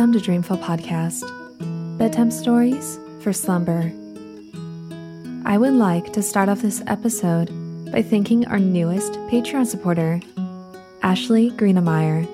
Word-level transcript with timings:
Welcome 0.00 0.18
to 0.18 0.24
Dreamful 0.24 0.56
Podcast, 0.56 1.98
bedtime 1.98 2.30
stories 2.30 2.98
for 3.20 3.34
slumber. 3.34 3.92
I 5.44 5.58
would 5.58 5.74
like 5.74 6.14
to 6.14 6.22
start 6.22 6.48
off 6.48 6.62
this 6.62 6.82
episode 6.86 7.50
by 7.92 8.00
thanking 8.00 8.46
our 8.46 8.58
newest 8.58 9.12
Patreon 9.28 9.66
supporter, 9.66 10.22
Ashley 11.02 11.50
Greenemeyer. 11.50 12.26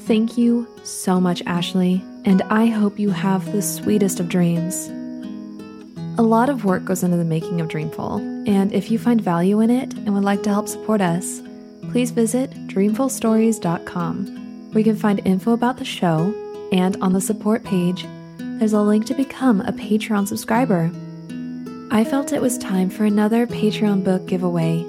Thank 0.00 0.36
you 0.36 0.66
so 0.82 1.20
much, 1.20 1.44
Ashley, 1.46 2.02
and 2.24 2.42
I 2.50 2.66
hope 2.66 2.98
you 2.98 3.10
have 3.10 3.52
the 3.52 3.62
sweetest 3.62 4.18
of 4.18 4.28
dreams. 4.28 4.88
A 6.18 6.22
lot 6.22 6.48
of 6.48 6.64
work 6.64 6.84
goes 6.84 7.04
into 7.04 7.18
the 7.18 7.24
making 7.24 7.60
of 7.60 7.68
Dreamful, 7.68 8.16
and 8.48 8.72
if 8.72 8.90
you 8.90 8.98
find 8.98 9.20
value 9.20 9.60
in 9.60 9.70
it 9.70 9.94
and 9.94 10.12
would 10.12 10.24
like 10.24 10.42
to 10.42 10.50
help 10.50 10.66
support 10.66 11.00
us, 11.00 11.40
please 11.92 12.10
visit 12.10 12.50
dreamfulstories.com, 12.66 14.72
where 14.72 14.80
you 14.80 14.84
can 14.84 14.96
find 14.96 15.24
info 15.24 15.52
about 15.52 15.76
the 15.76 15.84
show, 15.84 16.34
and 16.74 16.96
on 17.00 17.12
the 17.12 17.20
support 17.20 17.62
page, 17.62 18.04
there's 18.36 18.72
a 18.72 18.80
link 18.80 19.06
to 19.06 19.14
become 19.14 19.60
a 19.60 19.72
Patreon 19.72 20.26
subscriber. 20.26 20.90
I 21.92 22.02
felt 22.02 22.32
it 22.32 22.42
was 22.42 22.58
time 22.58 22.90
for 22.90 23.04
another 23.04 23.46
Patreon 23.46 24.02
book 24.02 24.26
giveaway, 24.26 24.84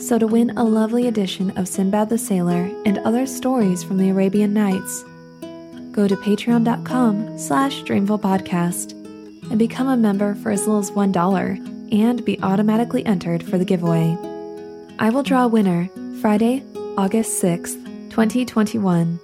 so 0.00 0.18
to 0.18 0.26
win 0.26 0.56
a 0.56 0.64
lovely 0.64 1.06
edition 1.06 1.56
of 1.58 1.68
Sinbad 1.68 2.08
the 2.08 2.16
Sailor 2.16 2.70
and 2.86 2.98
other 2.98 3.26
stories 3.26 3.84
from 3.84 3.98
the 3.98 4.08
Arabian 4.08 4.54
Nights, 4.54 5.04
go 5.92 6.08
to 6.08 6.16
patreon.com 6.16 7.38
slash 7.38 7.82
dreamfulpodcast 7.82 8.92
and 9.50 9.58
become 9.58 9.88
a 9.88 9.96
member 9.96 10.34
for 10.36 10.50
as 10.50 10.60
little 10.60 10.78
as 10.78 10.90
$1 10.90 11.92
and 11.92 12.24
be 12.24 12.40
automatically 12.42 13.04
entered 13.04 13.42
for 13.42 13.58
the 13.58 13.64
giveaway. 13.64 14.16
I 14.98 15.10
will 15.10 15.22
draw 15.22 15.44
a 15.44 15.48
winner 15.48 15.90
Friday, 16.22 16.64
August 16.96 17.42
6th, 17.42 17.82
2021. 18.08 19.20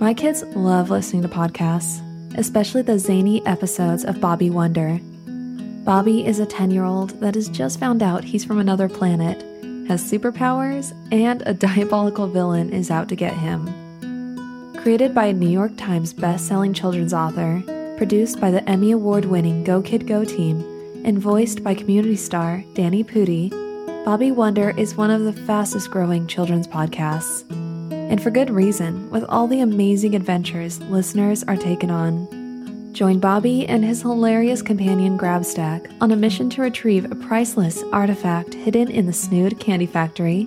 My 0.00 0.12
kids 0.12 0.42
love 0.56 0.90
listening 0.90 1.22
to 1.22 1.28
podcasts, 1.28 2.02
especially 2.36 2.82
the 2.82 2.98
zany 2.98 3.46
episodes 3.46 4.04
of 4.04 4.20
Bobby 4.20 4.50
Wonder. 4.50 4.98
Bobby 5.84 6.26
is 6.26 6.40
a 6.40 6.46
10 6.46 6.72
year 6.72 6.84
old 6.84 7.10
that 7.20 7.36
has 7.36 7.48
just 7.48 7.78
found 7.78 8.02
out 8.02 8.24
he's 8.24 8.44
from 8.44 8.58
another 8.58 8.88
planet, 8.88 9.40
has 9.88 10.02
superpowers, 10.02 10.92
and 11.12 11.42
a 11.46 11.54
diabolical 11.54 12.26
villain 12.26 12.70
is 12.70 12.90
out 12.90 13.08
to 13.08 13.16
get 13.16 13.34
him. 13.34 13.72
Created 14.82 15.14
by 15.14 15.26
a 15.26 15.32
New 15.32 15.48
York 15.48 15.76
Times 15.76 16.12
best-selling 16.12 16.74
children's 16.74 17.14
author, 17.14 17.62
produced 17.96 18.40
by 18.40 18.50
the 18.50 18.68
Emmy 18.68 18.90
Award-winning 18.90 19.62
Go 19.62 19.80
Kid 19.80 20.08
Go 20.08 20.24
team, 20.24 20.60
and 21.04 21.20
voiced 21.20 21.62
by 21.62 21.72
community 21.72 22.16
star 22.16 22.64
Danny 22.74 23.04
Pudi, 23.04 23.50
Bobby 24.04 24.32
Wonder 24.32 24.70
is 24.76 24.96
one 24.96 25.12
of 25.12 25.22
the 25.22 25.32
fastest-growing 25.32 26.26
children's 26.26 26.66
podcasts. 26.66 27.63
And 28.10 28.22
for 28.22 28.30
good 28.30 28.50
reason, 28.50 29.10
with 29.10 29.24
all 29.28 29.46
the 29.46 29.60
amazing 29.60 30.14
adventures 30.14 30.80
listeners 30.80 31.42
are 31.44 31.56
taken 31.56 31.90
on. 31.90 32.92
Join 32.94 33.18
Bobby 33.18 33.66
and 33.66 33.84
his 33.84 34.02
hilarious 34.02 34.62
companion 34.62 35.18
Grabstack 35.18 35.92
on 36.00 36.12
a 36.12 36.16
mission 36.16 36.48
to 36.50 36.62
retrieve 36.62 37.10
a 37.10 37.16
priceless 37.16 37.82
artifact 37.92 38.54
hidden 38.54 38.88
in 38.88 39.06
the 39.06 39.12
Snood 39.12 39.58
Candy 39.58 39.86
Factory, 39.86 40.44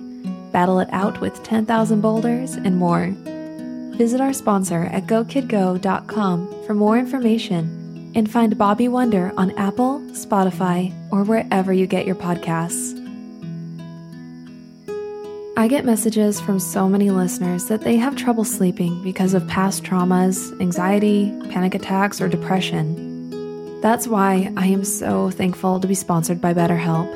battle 0.50 0.78
it 0.78 0.88
out 0.90 1.20
with 1.20 1.42
10,000 1.42 2.00
boulders, 2.00 2.54
and 2.54 2.78
more. 2.78 3.14
Visit 3.98 4.20
our 4.22 4.32
sponsor 4.32 4.84
at 4.84 5.06
gokidgo.com 5.06 6.64
for 6.66 6.72
more 6.72 6.96
information 6.96 8.12
and 8.14 8.30
find 8.30 8.56
Bobby 8.56 8.88
Wonder 8.88 9.32
on 9.36 9.50
Apple, 9.58 10.00
Spotify, 10.12 10.94
or 11.12 11.24
wherever 11.24 11.72
you 11.72 11.86
get 11.86 12.06
your 12.06 12.14
podcasts. 12.14 12.97
I 15.58 15.66
get 15.66 15.84
messages 15.84 16.40
from 16.40 16.60
so 16.60 16.88
many 16.88 17.10
listeners 17.10 17.64
that 17.64 17.80
they 17.80 17.96
have 17.96 18.14
trouble 18.14 18.44
sleeping 18.44 19.02
because 19.02 19.34
of 19.34 19.44
past 19.48 19.82
traumas, 19.82 20.52
anxiety, 20.60 21.36
panic 21.50 21.74
attacks, 21.74 22.20
or 22.20 22.28
depression. 22.28 23.80
That's 23.80 24.06
why 24.06 24.52
I 24.56 24.66
am 24.66 24.84
so 24.84 25.30
thankful 25.30 25.80
to 25.80 25.88
be 25.88 25.96
sponsored 25.96 26.40
by 26.40 26.54
BetterHelp. 26.54 27.12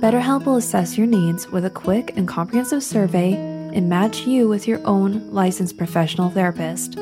BetterHelp 0.00 0.46
will 0.46 0.56
assess 0.56 0.96
your 0.96 1.06
needs 1.06 1.48
with 1.48 1.66
a 1.66 1.70
quick 1.70 2.16
and 2.16 2.26
comprehensive 2.26 2.82
survey 2.82 3.34
and 3.34 3.90
match 3.90 4.20
you 4.20 4.48
with 4.48 4.66
your 4.66 4.80
own 4.86 5.30
licensed 5.30 5.76
professional 5.76 6.30
therapist. 6.30 6.96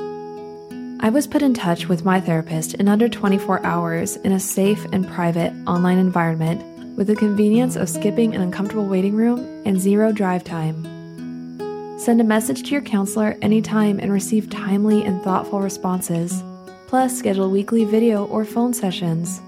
I 1.02 1.08
was 1.08 1.28
put 1.28 1.42
in 1.42 1.54
touch 1.54 1.86
with 1.86 2.04
my 2.04 2.20
therapist 2.20 2.74
in 2.74 2.88
under 2.88 3.08
24 3.08 3.64
hours 3.64 4.16
in 4.16 4.32
a 4.32 4.40
safe 4.40 4.84
and 4.92 5.06
private 5.06 5.52
online 5.68 5.98
environment 5.98 6.64
with 7.00 7.06
the 7.06 7.16
convenience 7.16 7.76
of 7.76 7.88
skipping 7.88 8.34
an 8.34 8.42
uncomfortable 8.42 8.84
waiting 8.84 9.14
room 9.14 9.38
and 9.64 9.80
zero 9.80 10.12
drive 10.12 10.44
time. 10.44 10.84
Send 11.98 12.20
a 12.20 12.24
message 12.24 12.62
to 12.64 12.72
your 12.72 12.82
counselor 12.82 13.38
anytime 13.40 13.98
and 13.98 14.12
receive 14.12 14.50
timely 14.50 15.02
and 15.02 15.22
thoughtful 15.22 15.62
responses, 15.62 16.44
plus, 16.88 17.18
schedule 17.18 17.50
weekly 17.50 17.86
video 17.86 18.26
or 18.26 18.44
phone 18.44 18.74
sessions. 18.74 19.40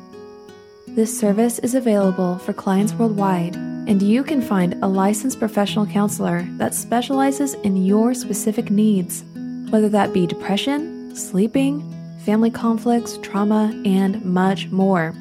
This 0.87 1.17
service 1.17 1.59
is 1.59 1.75
available 1.75 2.39
for 2.39 2.55
clients 2.55 2.95
worldwide 2.95 3.55
and 3.55 4.01
you 4.01 4.25
can 4.25 4.41
find 4.41 4.83
a 4.83 4.89
licensed 4.89 5.39
professional 5.39 5.85
counselor 5.85 6.47
that 6.57 6.75
specializes 6.75 7.53
in 7.65 7.85
your 7.85 8.15
specific 8.15 8.71
needs, 8.71 9.25
whether 9.69 9.91
that 9.91 10.15
be 10.15 10.27
depression, 10.27 11.15
sleeping, 11.15 11.83
family 12.25 12.51
conflicts, 12.51 13.19
trauma, 13.19 13.79
and 13.85 14.25
much 14.25 14.69
more. 14.71 15.15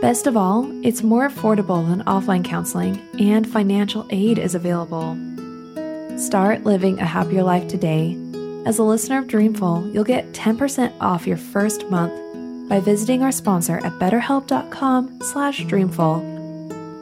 Best 0.00 0.26
of 0.26 0.36
all, 0.36 0.70
it's 0.84 1.02
more 1.02 1.28
affordable 1.28 1.86
than 1.88 2.02
offline 2.04 2.44
counseling, 2.44 3.00
and 3.20 3.48
financial 3.48 4.06
aid 4.10 4.38
is 4.38 4.54
available. 4.54 5.16
Start 6.18 6.64
living 6.64 6.98
a 6.98 7.04
happier 7.04 7.42
life 7.42 7.68
today. 7.68 8.16
As 8.66 8.78
a 8.78 8.82
listener 8.82 9.18
of 9.18 9.28
Dreamful, 9.28 9.90
you'll 9.92 10.04
get 10.04 10.32
10% 10.32 10.92
off 11.00 11.26
your 11.26 11.36
first 11.36 11.90
month 11.90 12.12
by 12.68 12.80
visiting 12.80 13.22
our 13.22 13.32
sponsor 13.32 13.78
at 13.78 13.92
betterhelp.com/dreamful 13.94 16.32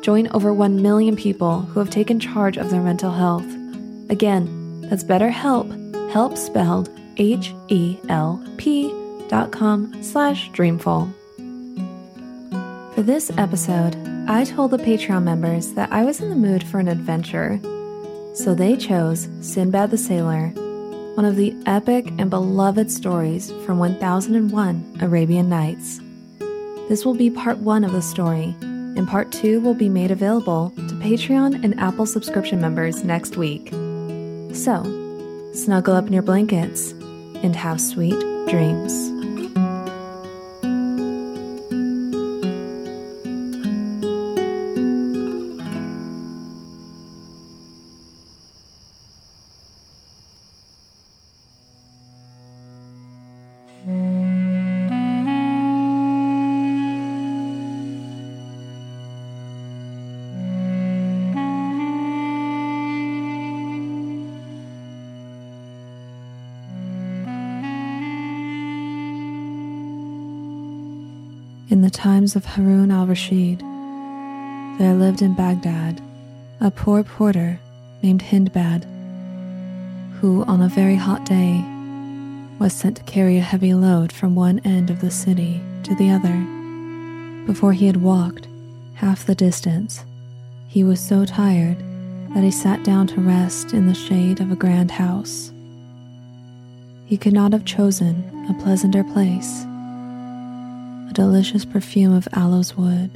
Join 0.03 0.29
over 0.29 0.53
1 0.53 0.81
million 0.81 1.15
people 1.15 1.61
who 1.61 1.79
have 1.79 1.91
taken 1.91 2.19
charge 2.19 2.57
of 2.57 2.71
their 2.71 2.81
mental 2.81 3.11
health. 3.11 3.45
Again, 4.09 4.81
that's 4.89 5.05
BetterHelp, 5.05 6.11
help 6.11 6.37
spelled 6.37 6.89
H 7.17 7.55
E 7.69 7.99
L 8.09 8.43
P 8.57 8.93
dot 9.29 9.53
com 9.53 10.03
slash 10.03 10.51
dreamful. 10.53 11.13
For 13.01 13.07
this 13.07 13.31
episode, 13.39 13.97
I 14.29 14.45
told 14.45 14.73
the 14.73 14.77
Patreon 14.77 15.23
members 15.23 15.73
that 15.73 15.91
I 15.91 16.05
was 16.05 16.21
in 16.21 16.29
the 16.29 16.37
mood 16.37 16.63
for 16.63 16.81
an 16.81 16.89
adventure, 16.89 17.59
so 18.35 18.55
they 18.55 18.77
chose 18.77 19.27
Sinbad 19.41 19.91
the 19.91 19.97
Sailor, 19.97 20.49
one 21.15 21.25
of 21.25 21.37
the 21.37 21.57
epic 21.65 22.09
and 22.19 22.29
beloved 22.29 22.91
stories 22.91 23.53
from 23.65 23.79
1001 23.79 24.99
Arabian 25.01 25.49
Nights. 25.49 25.99
This 26.91 27.07
will 27.07 27.15
be 27.15 27.31
part 27.31 27.57
one 27.57 27.85
of 27.85 27.93
the 27.93 28.03
story 28.03 28.55
and 28.61 29.09
part 29.09 29.33
two 29.33 29.63
will 29.63 29.73
be 29.73 29.89
made 29.89 30.11
available 30.11 30.69
to 30.77 30.95
Patreon 30.97 31.65
and 31.65 31.81
Apple 31.81 32.05
subscription 32.05 32.61
members 32.61 33.03
next 33.03 33.39
week. 33.39 33.71
So, 34.55 34.83
snuggle 35.55 35.97
up 35.97 36.07
in 36.07 36.13
your 36.13 36.23
blankets 36.23 36.91
and 36.91 37.57
have 37.57 37.81
sweet 37.81 38.21
dreams. 38.47 38.93
The 71.91 71.97
times 71.97 72.37
of 72.37 72.45
Harun 72.45 72.93
al 72.93 73.05
Rashid, 73.05 73.59
there 74.79 74.95
lived 74.95 75.23
in 75.23 75.35
Baghdad 75.35 76.01
a 76.61 76.71
poor 76.71 77.03
porter 77.03 77.59
named 78.01 78.23
Hindbad, 78.23 78.85
who 80.21 80.45
on 80.45 80.63
a 80.63 80.69
very 80.69 80.95
hot 80.95 81.25
day 81.25 81.65
was 82.61 82.73
sent 82.73 82.99
to 82.99 83.03
carry 83.03 83.39
a 83.39 83.43
heavy 83.43 83.75
load 83.75 84.13
from 84.13 84.37
one 84.37 84.61
end 84.61 84.89
of 84.89 85.01
the 85.01 85.11
city 85.11 85.61
to 85.83 85.93
the 85.97 86.11
other. 86.11 86.37
Before 87.45 87.73
he 87.73 87.87
had 87.87 87.97
walked 87.97 88.47
half 88.95 89.27
the 89.27 89.35
distance, 89.35 90.05
he 90.69 90.85
was 90.85 91.01
so 91.01 91.25
tired 91.25 91.79
that 92.35 92.45
he 92.45 92.53
sat 92.53 92.85
down 92.85 93.09
to 93.09 93.21
rest 93.21 93.73
in 93.73 93.89
the 93.89 93.95
shade 93.95 94.41
of 94.41 94.53
a 94.53 94.57
grand 94.57 94.93
house. 94.93 95.51
He 97.07 97.17
could 97.17 97.33
not 97.33 97.53
have 97.53 97.65
chosen 97.65 98.47
a 98.49 98.63
pleasanter 98.63 99.03
place 99.03 99.67
a 101.11 101.13
delicious 101.13 101.65
perfume 101.65 102.15
of 102.15 102.29
aloes 102.35 102.77
wood 102.77 103.11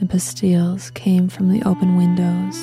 and 0.00 0.10
pastilles 0.10 0.92
came 0.92 1.30
from 1.30 1.50
the 1.50 1.62
open 1.62 1.96
windows 1.96 2.56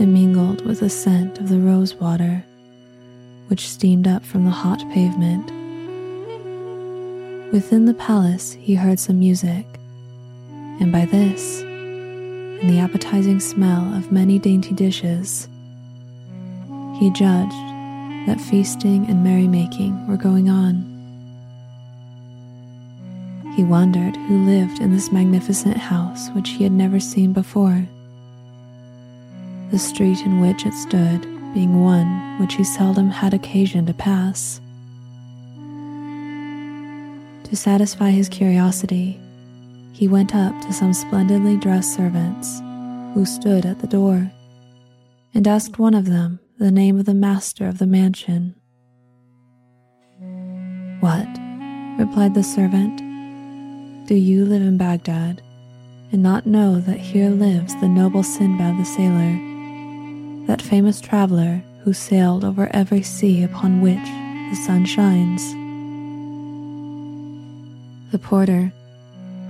and 0.00 0.14
mingled 0.14 0.64
with 0.64 0.80
the 0.80 0.88
scent 0.88 1.38
of 1.38 1.50
the 1.50 1.58
rose 1.58 1.94
water 1.96 2.42
which 3.48 3.68
steamed 3.68 4.08
up 4.08 4.24
from 4.24 4.46
the 4.46 4.50
hot 4.50 4.78
pavement. 4.92 5.44
Within 7.52 7.84
the 7.84 7.92
palace, 7.92 8.52
he 8.52 8.74
heard 8.74 8.98
some 8.98 9.18
music, 9.18 9.66
and 10.80 10.90
by 10.90 11.04
this, 11.04 11.60
and 11.60 12.70
the 12.70 12.78
appetizing 12.78 13.40
smell 13.40 13.92
of 13.94 14.10
many 14.10 14.38
dainty 14.38 14.72
dishes, 14.72 15.48
he 16.98 17.10
judged 17.10 17.52
that 18.26 18.40
feasting 18.40 19.04
and 19.10 19.22
merrymaking 19.22 20.06
were 20.08 20.16
going 20.16 20.48
on. 20.48 20.91
He 23.54 23.64
wondered 23.64 24.16
who 24.16 24.46
lived 24.46 24.80
in 24.80 24.92
this 24.92 25.12
magnificent 25.12 25.76
house 25.76 26.30
which 26.30 26.50
he 26.50 26.64
had 26.64 26.72
never 26.72 26.98
seen 26.98 27.32
before, 27.32 27.86
the 29.70 29.78
street 29.78 30.20
in 30.20 30.40
which 30.40 30.64
it 30.64 30.74
stood 30.74 31.22
being 31.52 31.84
one 31.84 32.38
which 32.40 32.54
he 32.54 32.64
seldom 32.64 33.10
had 33.10 33.34
occasion 33.34 33.84
to 33.86 33.94
pass. 33.94 34.60
To 37.44 37.56
satisfy 37.56 38.10
his 38.10 38.30
curiosity, 38.30 39.20
he 39.92 40.08
went 40.08 40.34
up 40.34 40.58
to 40.62 40.72
some 40.72 40.94
splendidly 40.94 41.58
dressed 41.58 41.94
servants 41.94 42.60
who 43.12 43.26
stood 43.26 43.66
at 43.66 43.80
the 43.80 43.86
door 43.86 44.30
and 45.34 45.46
asked 45.46 45.78
one 45.78 45.94
of 45.94 46.06
them 46.06 46.40
the 46.58 46.70
name 46.70 46.98
of 46.98 47.04
the 47.04 47.14
master 47.14 47.66
of 47.66 47.78
the 47.78 47.86
mansion. 47.86 48.54
What? 51.00 51.28
replied 51.98 52.34
the 52.34 52.42
servant. 52.42 53.01
Do 54.06 54.16
you 54.16 54.44
live 54.44 54.62
in 54.62 54.76
Baghdad 54.76 55.42
and 56.10 56.24
not 56.24 56.44
know 56.44 56.80
that 56.80 56.98
here 56.98 57.30
lives 57.30 57.72
the 57.76 57.88
noble 57.88 58.24
Sinbad 58.24 58.76
the 58.76 58.84
sailor, 58.84 60.46
that 60.48 60.60
famous 60.60 61.00
traveler 61.00 61.62
who 61.84 61.92
sailed 61.92 62.44
over 62.44 62.68
every 62.74 63.02
sea 63.02 63.44
upon 63.44 63.80
which 63.80 64.02
the 64.02 64.56
sun 64.66 64.86
shines? 64.86 65.52
The 68.10 68.18
porter, 68.18 68.72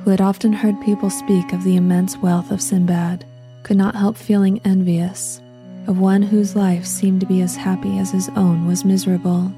who 0.04 0.10
had 0.10 0.20
often 0.20 0.52
heard 0.52 0.78
people 0.82 1.08
speak 1.08 1.54
of 1.54 1.64
the 1.64 1.76
immense 1.76 2.18
wealth 2.18 2.50
of 2.50 2.60
Sinbad, 2.60 3.24
could 3.62 3.78
not 3.78 3.96
help 3.96 4.18
feeling 4.18 4.60
envious 4.66 5.40
of 5.86 5.98
one 5.98 6.20
whose 6.20 6.54
life 6.54 6.84
seemed 6.84 7.20
to 7.20 7.26
be 7.26 7.40
as 7.40 7.56
happy 7.56 7.98
as 7.98 8.10
his 8.10 8.28
own 8.36 8.66
was 8.66 8.84
miserable. 8.84 9.50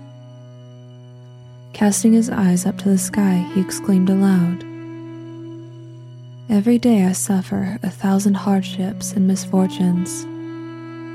Casting 1.73 2.12
his 2.12 2.31
eyes 2.31 2.64
up 2.64 2.79
to 2.79 2.88
the 2.88 2.97
sky, 2.97 3.44
he 3.55 3.61
exclaimed 3.61 4.08
aloud, 4.08 4.64
Every 6.50 6.76
day 6.76 7.05
I 7.05 7.12
suffer 7.12 7.79
a 7.82 7.88
thousand 7.88 8.35
hardships 8.35 9.12
and 9.12 9.26
misfortunes, 9.26 10.25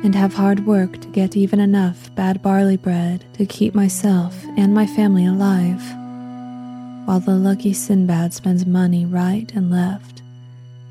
and 0.03 0.15
have 0.15 0.33
hard 0.33 0.65
work 0.65 0.99
to 1.01 1.07
get 1.09 1.37
even 1.37 1.59
enough 1.59 2.13
bad 2.15 2.41
barley 2.41 2.77
bread 2.77 3.23
to 3.33 3.45
keep 3.45 3.75
myself 3.75 4.35
and 4.57 4.73
my 4.73 4.87
family 4.87 5.27
alive, 5.27 5.81
while 7.05 7.19
the 7.19 7.35
lucky 7.35 7.73
Sinbad 7.73 8.33
spends 8.33 8.65
money 8.65 9.05
right 9.05 9.53
and 9.53 9.69
left 9.69 10.23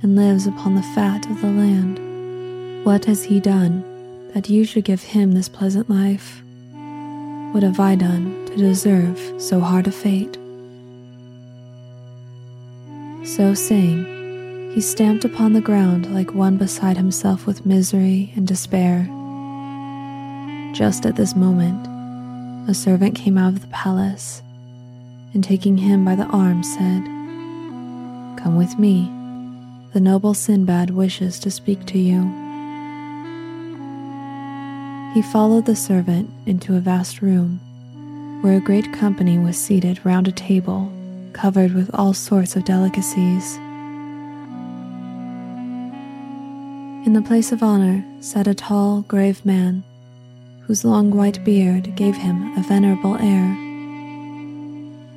and 0.03 0.15
lives 0.15 0.47
upon 0.47 0.77
the 0.77 0.83
fat 0.95 1.29
of 1.29 1.41
the 1.41 1.49
land. 1.49 2.87
What 2.87 3.07
has 3.07 3.25
he 3.25 3.41
done 3.41 3.83
that 4.35 4.49
you 4.49 4.65
should 4.65 4.85
give 4.85 5.03
him 5.03 5.33
this 5.33 5.49
pleasant 5.49 5.91
life? 5.91 6.41
What 7.53 7.65
have 7.65 7.81
I 7.81 7.97
done 7.97 8.47
to 8.47 8.57
deserve 8.57 9.21
so 9.39 9.59
hard 9.59 9.89
a 9.89 9.93
fate? 9.93 10.39
So 13.27 13.53
saying, 13.53 14.18
he 14.75 14.81
stamped 14.81 15.25
upon 15.25 15.53
the 15.53 15.61
ground 15.61 16.13
like 16.15 16.35
one 16.35 16.57
beside 16.57 16.97
himself 16.97 17.47
with 17.47 17.67
misery 17.67 18.33
and 18.37 18.47
despair. 18.47 19.05
Just 20.75 21.07
at 21.07 21.17
this 21.17 21.35
moment, 21.35 21.87
a 22.69 22.75
servant 22.75 23.15
came 23.15 23.39
out 23.39 23.55
of 23.55 23.63
the 23.63 23.67
palace 23.69 24.43
and 25.35 25.43
taking 25.43 25.77
him 25.77 26.05
by 26.05 26.15
the 26.15 26.27
arm 26.27 26.63
said, 26.63 27.05
Come 28.39 28.57
with 28.57 28.79
me. 28.79 29.11
The 29.95 30.01
noble 30.01 30.35
Sinbad 30.35 30.91
wishes 30.91 31.41
to 31.41 31.51
speak 31.51 31.87
to 31.87 31.99
you. 31.99 32.23
He 35.15 35.23
followed 35.23 35.65
the 35.65 35.75
servant 35.75 36.31
into 36.47 36.77
a 36.77 36.81
vast 36.81 37.23
room 37.23 37.59
where 38.43 38.57
a 38.57 38.61
great 38.61 38.93
company 38.93 39.39
was 39.39 39.57
seated 39.57 40.05
round 40.05 40.29
a 40.29 40.33
table 40.33 40.93
covered 41.33 41.75
with 41.75 41.91
all 41.95 42.13
sorts 42.13 42.55
of 42.55 42.65
delicacies. 42.65 43.59
In 47.09 47.15
the 47.15 47.23
place 47.23 47.53
of 47.53 47.63
honor 47.63 48.05
sat 48.21 48.47
a 48.47 48.53
tall, 48.53 49.01
grave 49.01 49.43
man 49.43 49.83
whose 50.67 50.85
long 50.85 51.11
white 51.11 51.43
beard 51.43 51.97
gave 51.97 52.15
him 52.15 52.55
a 52.55 52.63
venerable 52.63 53.17
air. 53.17 53.57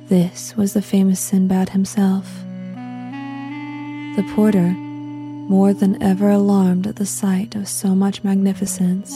This 0.08 0.56
was 0.56 0.72
the 0.72 0.80
famous 0.80 1.20
Sinbad 1.20 1.68
himself. 1.68 2.24
The 4.16 4.26
porter, 4.34 4.70
more 4.70 5.74
than 5.74 6.02
ever 6.02 6.30
alarmed 6.30 6.86
at 6.86 6.96
the 6.96 7.04
sight 7.04 7.54
of 7.54 7.68
so 7.68 7.94
much 7.94 8.24
magnificence, 8.24 9.12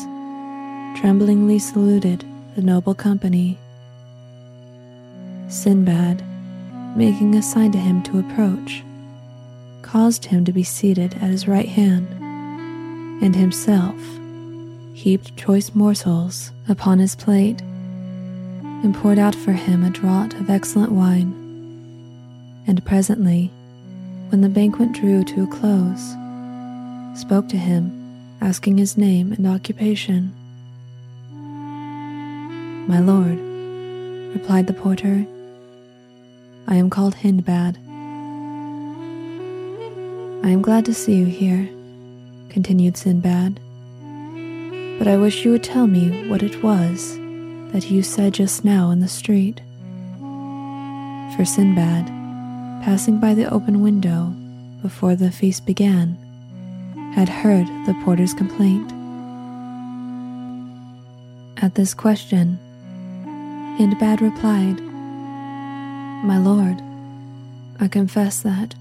tremblingly 1.00 1.58
saluted 1.58 2.26
the 2.56 2.62
noble 2.62 2.94
company. 2.94 3.56
Sinbad, 5.48 6.22
making 6.94 7.36
a 7.36 7.42
sign 7.42 7.72
to 7.72 7.78
him 7.78 8.02
to 8.02 8.18
approach, 8.18 8.84
caused 9.80 10.26
him 10.26 10.44
to 10.44 10.52
be 10.52 10.62
seated 10.62 11.14
at 11.14 11.30
his 11.30 11.48
right 11.48 11.70
hand, 11.70 12.06
and 13.22 13.34
himself 13.34 13.96
heaped 14.94 15.36
choice 15.36 15.74
morsels 15.74 16.52
upon 16.68 16.98
his 16.98 17.14
plate 17.14 17.60
and 18.82 18.94
poured 18.94 19.18
out 19.18 19.34
for 19.34 19.52
him 19.52 19.84
a 19.84 19.90
draught 19.90 20.38
of 20.40 20.50
excellent 20.50 20.92
wine. 20.92 21.32
And 22.66 22.84
presently, 22.84 23.50
when 24.30 24.40
the 24.40 24.48
banquet 24.48 24.92
drew 24.92 25.22
to 25.24 25.44
a 25.44 25.46
close, 25.46 26.14
spoke 27.18 27.48
to 27.48 27.56
him, 27.56 27.92
asking 28.40 28.78
his 28.78 28.96
name 28.96 29.32
and 29.32 29.46
occupation. 29.46 30.32
My 32.88 33.00
lord, 33.00 33.38
replied 34.32 34.66
the 34.66 34.72
porter, 34.72 35.26
I 36.68 36.74
am 36.74 36.90
called 36.90 37.14
Hindbad. 37.14 37.76
I 40.44 40.50
am 40.50 40.62
glad 40.62 40.84
to 40.86 40.94
see 40.94 41.14
you 41.14 41.26
here, 41.26 41.68
continued 42.56 42.96
Sinbad, 42.96 43.60
but 44.98 45.06
I 45.06 45.18
wish 45.18 45.44
you 45.44 45.50
would 45.50 45.62
tell 45.62 45.86
me 45.86 46.26
what 46.30 46.42
it 46.42 46.62
was 46.62 47.14
that 47.74 47.90
you 47.90 48.02
said 48.02 48.32
just 48.32 48.64
now 48.64 48.90
in 48.90 49.00
the 49.00 49.08
street. 49.08 49.60
For 51.36 51.44
Sinbad, 51.44 52.06
passing 52.82 53.20
by 53.20 53.34
the 53.34 53.44
open 53.52 53.82
window 53.82 54.32
before 54.80 55.14
the 55.14 55.30
feast 55.30 55.66
began, 55.66 56.16
had 57.14 57.28
heard 57.28 57.66
the 57.84 57.94
porter's 58.06 58.32
complaint. 58.32 58.90
At 61.62 61.74
this 61.74 61.92
question, 61.92 62.58
Hindbad 63.76 64.22
replied, 64.22 64.80
My 66.24 66.38
lord, 66.38 66.80
I 67.80 67.88
confess 67.88 68.40
that, 68.40 68.74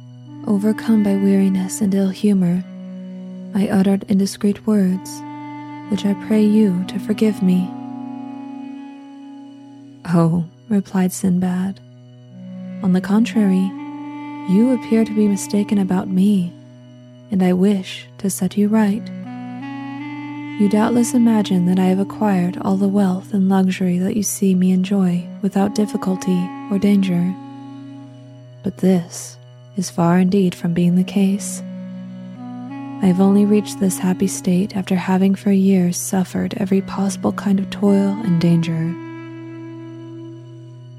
overcome 0.47 1.03
by 1.03 1.17
weariness 1.17 1.81
and 1.81 1.93
ill 1.93 2.07
humor, 2.07 2.63
I 3.55 3.69
uttered 3.69 4.03
indiscreet 4.09 4.67
words, 4.67 5.09
which 5.89 6.05
I 6.05 6.13
pray 6.27 6.43
you 6.43 6.83
to 6.89 6.99
forgive 6.99 7.41
me. 7.41 7.71
Oh, 10.09 10.43
replied 10.67 11.13
Sinbad, 11.13 11.79
on 12.83 12.91
the 12.91 12.99
contrary, 12.99 13.71
you 14.53 14.73
appear 14.73 15.05
to 15.05 15.15
be 15.15 15.29
mistaken 15.29 15.77
about 15.77 16.09
me, 16.09 16.51
and 17.31 17.41
I 17.41 17.53
wish 17.53 18.07
to 18.17 18.29
set 18.29 18.57
you 18.57 18.67
right. 18.67 19.01
You 20.59 20.67
doubtless 20.67 21.13
imagine 21.13 21.65
that 21.67 21.79
I 21.79 21.85
have 21.85 21.99
acquired 21.99 22.57
all 22.57 22.75
the 22.75 22.89
wealth 22.89 23.33
and 23.33 23.47
luxury 23.47 23.97
that 23.99 24.17
you 24.17 24.23
see 24.23 24.53
me 24.53 24.71
enjoy 24.71 25.25
without 25.41 25.75
difficulty 25.75 26.45
or 26.69 26.77
danger. 26.77 27.33
But 28.63 28.77
this 28.77 29.37
is 29.77 29.89
far 29.89 30.19
indeed 30.19 30.53
from 30.53 30.73
being 30.73 30.95
the 30.95 31.05
case. 31.05 31.63
I 33.05 33.09
have 33.09 33.21
only 33.21 33.45
reached 33.45 33.79
this 33.79 33.99
happy 33.99 34.25
state 34.25 34.75
after 34.75 34.95
having 34.95 35.35
for 35.35 35.51
years 35.51 35.95
suffered 35.95 36.55
every 36.57 36.81
possible 36.81 37.31
kind 37.33 37.59
of 37.59 37.69
toil 37.69 38.17
and 38.25 38.41
danger. 38.41 38.91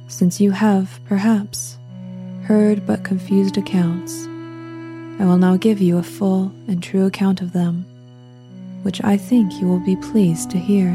Since 0.06 0.40
you 0.40 0.52
have, 0.52 1.00
perhaps, 1.06 1.78
heard 2.44 2.86
but 2.86 3.02
confused 3.02 3.58
accounts, 3.58 4.24
I 5.20 5.24
will 5.24 5.36
now 5.36 5.56
give 5.56 5.80
you 5.80 5.98
a 5.98 6.04
full 6.04 6.52
and 6.68 6.80
true 6.80 7.06
account 7.06 7.40
of 7.40 7.52
them 7.52 7.84
which 8.84 9.02
I 9.02 9.16
think 9.16 9.60
you 9.60 9.66
will 9.66 9.84
be 9.84 9.96
pleased 9.96 10.48
to 10.52 10.58
hear. 10.58 10.92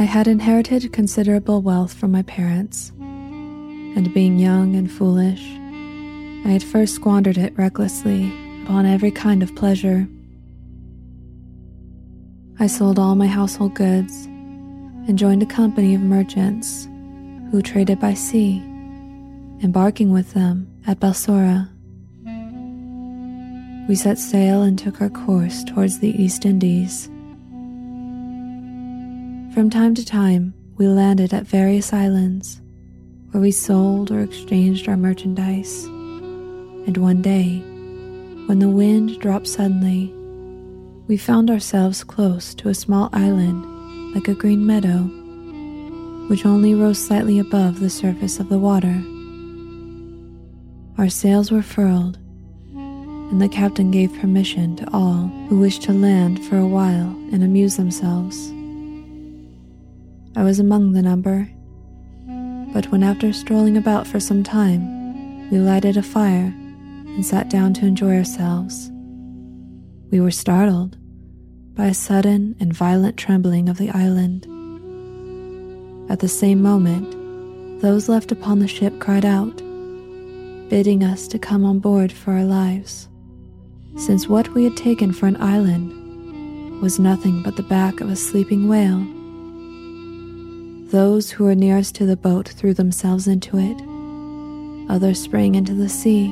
I 0.00 0.04
had 0.04 0.28
inherited 0.28 0.92
considerable 0.92 1.60
wealth 1.60 1.92
from 1.92 2.12
my 2.12 2.22
parents, 2.22 2.92
and 3.00 4.14
being 4.14 4.38
young 4.38 4.76
and 4.76 4.88
foolish, 4.88 5.42
I 6.46 6.52
had 6.52 6.62
first 6.62 6.94
squandered 6.94 7.36
it 7.36 7.58
recklessly 7.58 8.28
upon 8.62 8.86
every 8.86 9.10
kind 9.10 9.42
of 9.42 9.56
pleasure. 9.56 10.06
I 12.60 12.68
sold 12.68 13.00
all 13.00 13.16
my 13.16 13.26
household 13.26 13.74
goods 13.74 14.26
and 14.26 15.18
joined 15.18 15.42
a 15.42 15.46
company 15.46 15.96
of 15.96 16.00
merchants 16.00 16.86
who 17.50 17.60
traded 17.60 17.98
by 17.98 18.14
sea, 18.14 18.58
embarking 19.64 20.12
with 20.12 20.32
them 20.32 20.72
at 20.86 21.00
Balsora. 21.00 21.68
We 23.88 23.96
set 23.96 24.18
sail 24.18 24.62
and 24.62 24.78
took 24.78 25.00
our 25.00 25.10
course 25.10 25.64
towards 25.64 25.98
the 25.98 26.10
East 26.10 26.44
Indies. 26.44 27.10
From 29.58 29.70
time 29.70 29.92
to 29.96 30.04
time, 30.04 30.54
we 30.76 30.86
landed 30.86 31.34
at 31.34 31.42
various 31.42 31.92
islands 31.92 32.60
where 33.32 33.40
we 33.40 33.50
sold 33.50 34.12
or 34.12 34.20
exchanged 34.20 34.88
our 34.88 34.96
merchandise. 34.96 35.82
And 35.82 36.96
one 36.96 37.22
day, 37.22 37.58
when 38.46 38.60
the 38.60 38.68
wind 38.68 39.18
dropped 39.18 39.48
suddenly, 39.48 40.14
we 41.08 41.16
found 41.16 41.50
ourselves 41.50 42.04
close 42.04 42.54
to 42.54 42.68
a 42.68 42.72
small 42.72 43.08
island 43.12 44.14
like 44.14 44.28
a 44.28 44.34
green 44.34 44.64
meadow, 44.64 44.98
which 46.28 46.46
only 46.46 46.76
rose 46.76 47.04
slightly 47.04 47.40
above 47.40 47.80
the 47.80 47.90
surface 47.90 48.38
of 48.38 48.50
the 48.50 48.60
water. 48.60 49.02
Our 50.98 51.08
sails 51.08 51.50
were 51.50 51.62
furled, 51.62 52.16
and 52.76 53.42
the 53.42 53.48
captain 53.48 53.90
gave 53.90 54.20
permission 54.20 54.76
to 54.76 54.88
all 54.92 55.26
who 55.48 55.58
wished 55.58 55.82
to 55.82 55.92
land 55.92 56.44
for 56.44 56.58
a 56.58 56.68
while 56.68 57.08
and 57.32 57.42
amuse 57.42 57.76
themselves. 57.76 58.52
I 60.38 60.44
was 60.44 60.60
among 60.60 60.92
the 60.92 61.02
number, 61.02 61.50
but 62.72 62.92
when 62.92 63.02
after 63.02 63.32
strolling 63.32 63.76
about 63.76 64.06
for 64.06 64.20
some 64.20 64.44
time, 64.44 65.50
we 65.50 65.58
lighted 65.58 65.96
a 65.96 66.02
fire 66.02 66.54
and 66.54 67.26
sat 67.26 67.50
down 67.50 67.74
to 67.74 67.86
enjoy 67.86 68.16
ourselves, 68.16 68.88
we 70.12 70.20
were 70.20 70.30
startled 70.30 70.96
by 71.74 71.86
a 71.86 71.94
sudden 71.94 72.54
and 72.60 72.72
violent 72.72 73.16
trembling 73.16 73.68
of 73.68 73.78
the 73.78 73.90
island. 73.90 74.44
At 76.08 76.20
the 76.20 76.28
same 76.28 76.62
moment, 76.62 77.82
those 77.82 78.08
left 78.08 78.30
upon 78.30 78.60
the 78.60 78.68
ship 78.68 79.00
cried 79.00 79.24
out, 79.24 79.56
bidding 80.68 81.02
us 81.02 81.26
to 81.28 81.38
come 81.40 81.64
on 81.64 81.80
board 81.80 82.12
for 82.12 82.30
our 82.34 82.44
lives, 82.44 83.08
since 83.96 84.28
what 84.28 84.54
we 84.54 84.62
had 84.62 84.76
taken 84.76 85.12
for 85.12 85.26
an 85.26 85.42
island 85.42 86.80
was 86.80 87.00
nothing 87.00 87.42
but 87.42 87.56
the 87.56 87.64
back 87.64 88.00
of 88.00 88.08
a 88.08 88.14
sleeping 88.14 88.68
whale. 88.68 89.17
Those 90.90 91.30
who 91.30 91.44
were 91.44 91.54
nearest 91.54 91.94
to 91.96 92.06
the 92.06 92.16
boat 92.16 92.48
threw 92.48 92.72
themselves 92.72 93.28
into 93.28 93.58
it. 93.58 94.90
Others 94.90 95.20
sprang 95.20 95.54
into 95.54 95.74
the 95.74 95.88
sea. 95.88 96.28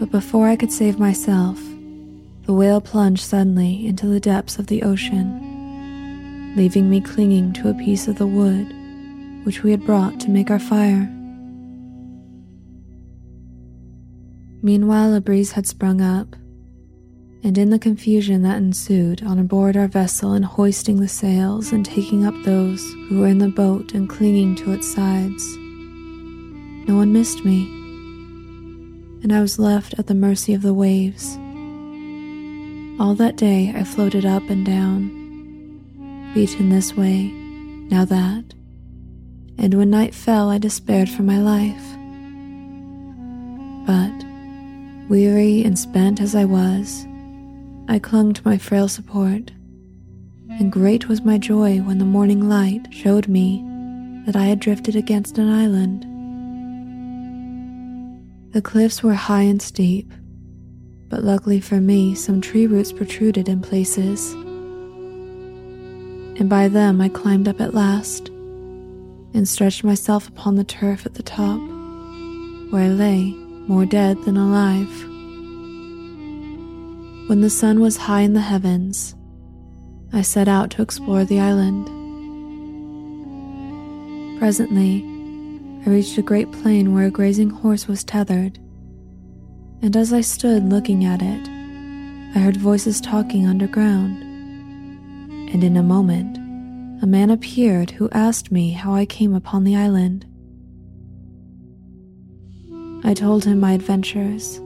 But 0.00 0.10
before 0.10 0.48
I 0.48 0.56
could 0.56 0.72
save 0.72 0.98
myself, 0.98 1.62
the 2.44 2.52
whale 2.52 2.80
plunged 2.80 3.22
suddenly 3.22 3.86
into 3.86 4.08
the 4.08 4.18
depths 4.18 4.58
of 4.58 4.66
the 4.66 4.82
ocean, 4.82 6.54
leaving 6.56 6.90
me 6.90 7.00
clinging 7.00 7.52
to 7.52 7.68
a 7.68 7.74
piece 7.74 8.08
of 8.08 8.18
the 8.18 8.26
wood 8.26 8.66
which 9.44 9.62
we 9.62 9.70
had 9.70 9.86
brought 9.86 10.18
to 10.18 10.30
make 10.30 10.50
our 10.50 10.58
fire. 10.58 11.08
Meanwhile, 14.60 15.14
a 15.14 15.20
breeze 15.20 15.52
had 15.52 15.68
sprung 15.68 16.00
up, 16.00 16.34
and 17.44 17.58
in 17.58 17.70
the 17.70 17.78
confusion 17.78 18.42
that 18.42 18.56
ensued 18.56 19.22
on 19.22 19.44
board 19.46 19.76
our 19.76 19.88
vessel 19.88 20.34
in 20.34 20.42
hoisting 20.42 21.00
the 21.00 21.08
sails 21.08 21.72
and 21.72 21.84
taking 21.84 22.24
up 22.24 22.34
those 22.44 22.80
who 23.08 23.18
were 23.20 23.26
in 23.26 23.38
the 23.38 23.48
boat 23.48 23.94
and 23.94 24.08
clinging 24.08 24.54
to 24.54 24.72
its 24.72 24.92
sides, 24.92 25.44
no 26.86 26.96
one 26.96 27.12
missed 27.12 27.44
me, 27.44 27.64
and 29.22 29.32
I 29.32 29.40
was 29.40 29.58
left 29.58 29.94
at 29.98 30.06
the 30.06 30.14
mercy 30.14 30.54
of 30.54 30.62
the 30.62 30.74
waves. 30.74 31.36
All 33.00 33.14
that 33.16 33.36
day 33.36 33.72
I 33.74 33.82
floated 33.82 34.24
up 34.24 34.48
and 34.48 34.64
down, 34.64 35.10
beaten 36.34 36.68
this 36.68 36.96
way, 36.96 37.32
now 37.90 38.04
that, 38.04 38.54
and 39.58 39.74
when 39.74 39.90
night 39.90 40.14
fell, 40.14 40.48
I 40.48 40.58
despaired 40.58 41.08
for 41.08 41.22
my 41.22 41.38
life. 41.38 41.84
But, 43.86 44.24
weary 45.08 45.64
and 45.64 45.78
spent 45.78 46.20
as 46.20 46.34
I 46.34 46.44
was, 46.44 47.04
I 47.88 47.98
clung 47.98 48.32
to 48.32 48.42
my 48.44 48.58
frail 48.58 48.88
support, 48.88 49.50
and 50.48 50.70
great 50.70 51.08
was 51.08 51.22
my 51.22 51.36
joy 51.36 51.78
when 51.78 51.98
the 51.98 52.04
morning 52.04 52.48
light 52.48 52.86
showed 52.90 53.28
me 53.28 53.64
that 54.24 54.36
I 54.36 54.44
had 54.44 54.60
drifted 54.60 54.94
against 54.94 55.36
an 55.38 55.48
island. 55.48 56.06
The 58.54 58.62
cliffs 58.62 59.02
were 59.02 59.14
high 59.14 59.42
and 59.42 59.60
steep, 59.60 60.12
but 61.08 61.24
luckily 61.24 61.60
for 61.60 61.80
me, 61.80 62.14
some 62.14 62.40
tree 62.40 62.66
roots 62.66 62.92
protruded 62.92 63.48
in 63.48 63.60
places, 63.60 64.32
and 66.38 66.48
by 66.48 66.68
them 66.68 67.00
I 67.00 67.08
climbed 67.08 67.48
up 67.48 67.60
at 67.60 67.74
last 67.74 68.28
and 68.28 69.48
stretched 69.48 69.82
myself 69.84 70.28
upon 70.28 70.54
the 70.56 70.64
turf 70.64 71.04
at 71.04 71.14
the 71.14 71.22
top, 71.22 71.58
where 72.70 72.84
I 72.84 72.88
lay 72.88 73.32
more 73.66 73.86
dead 73.86 74.22
than 74.24 74.36
alive. 74.36 75.11
When 77.28 77.40
the 77.40 77.50
sun 77.50 77.80
was 77.80 77.96
high 77.96 78.22
in 78.22 78.32
the 78.32 78.40
heavens, 78.40 79.14
I 80.12 80.22
set 80.22 80.48
out 80.48 80.70
to 80.72 80.82
explore 80.82 81.24
the 81.24 81.38
island. 81.38 81.86
Presently, 84.40 85.04
I 85.86 85.90
reached 85.90 86.18
a 86.18 86.22
great 86.22 86.50
plain 86.50 86.92
where 86.92 87.06
a 87.06 87.10
grazing 87.10 87.50
horse 87.50 87.86
was 87.86 88.02
tethered, 88.02 88.58
and 89.82 89.96
as 89.96 90.12
I 90.12 90.20
stood 90.20 90.68
looking 90.68 91.04
at 91.04 91.22
it, 91.22 91.48
I 92.34 92.40
heard 92.40 92.56
voices 92.56 93.00
talking 93.00 93.46
underground. 93.46 94.20
And 95.52 95.62
in 95.62 95.76
a 95.76 95.82
moment, 95.82 96.38
a 97.02 97.06
man 97.06 97.30
appeared 97.30 97.92
who 97.92 98.10
asked 98.10 98.50
me 98.50 98.72
how 98.72 98.94
I 98.94 99.06
came 99.06 99.32
upon 99.32 99.62
the 99.62 99.76
island. 99.76 100.26
I 103.04 103.14
told 103.14 103.44
him 103.44 103.60
my 103.60 103.72
adventures 103.72 104.60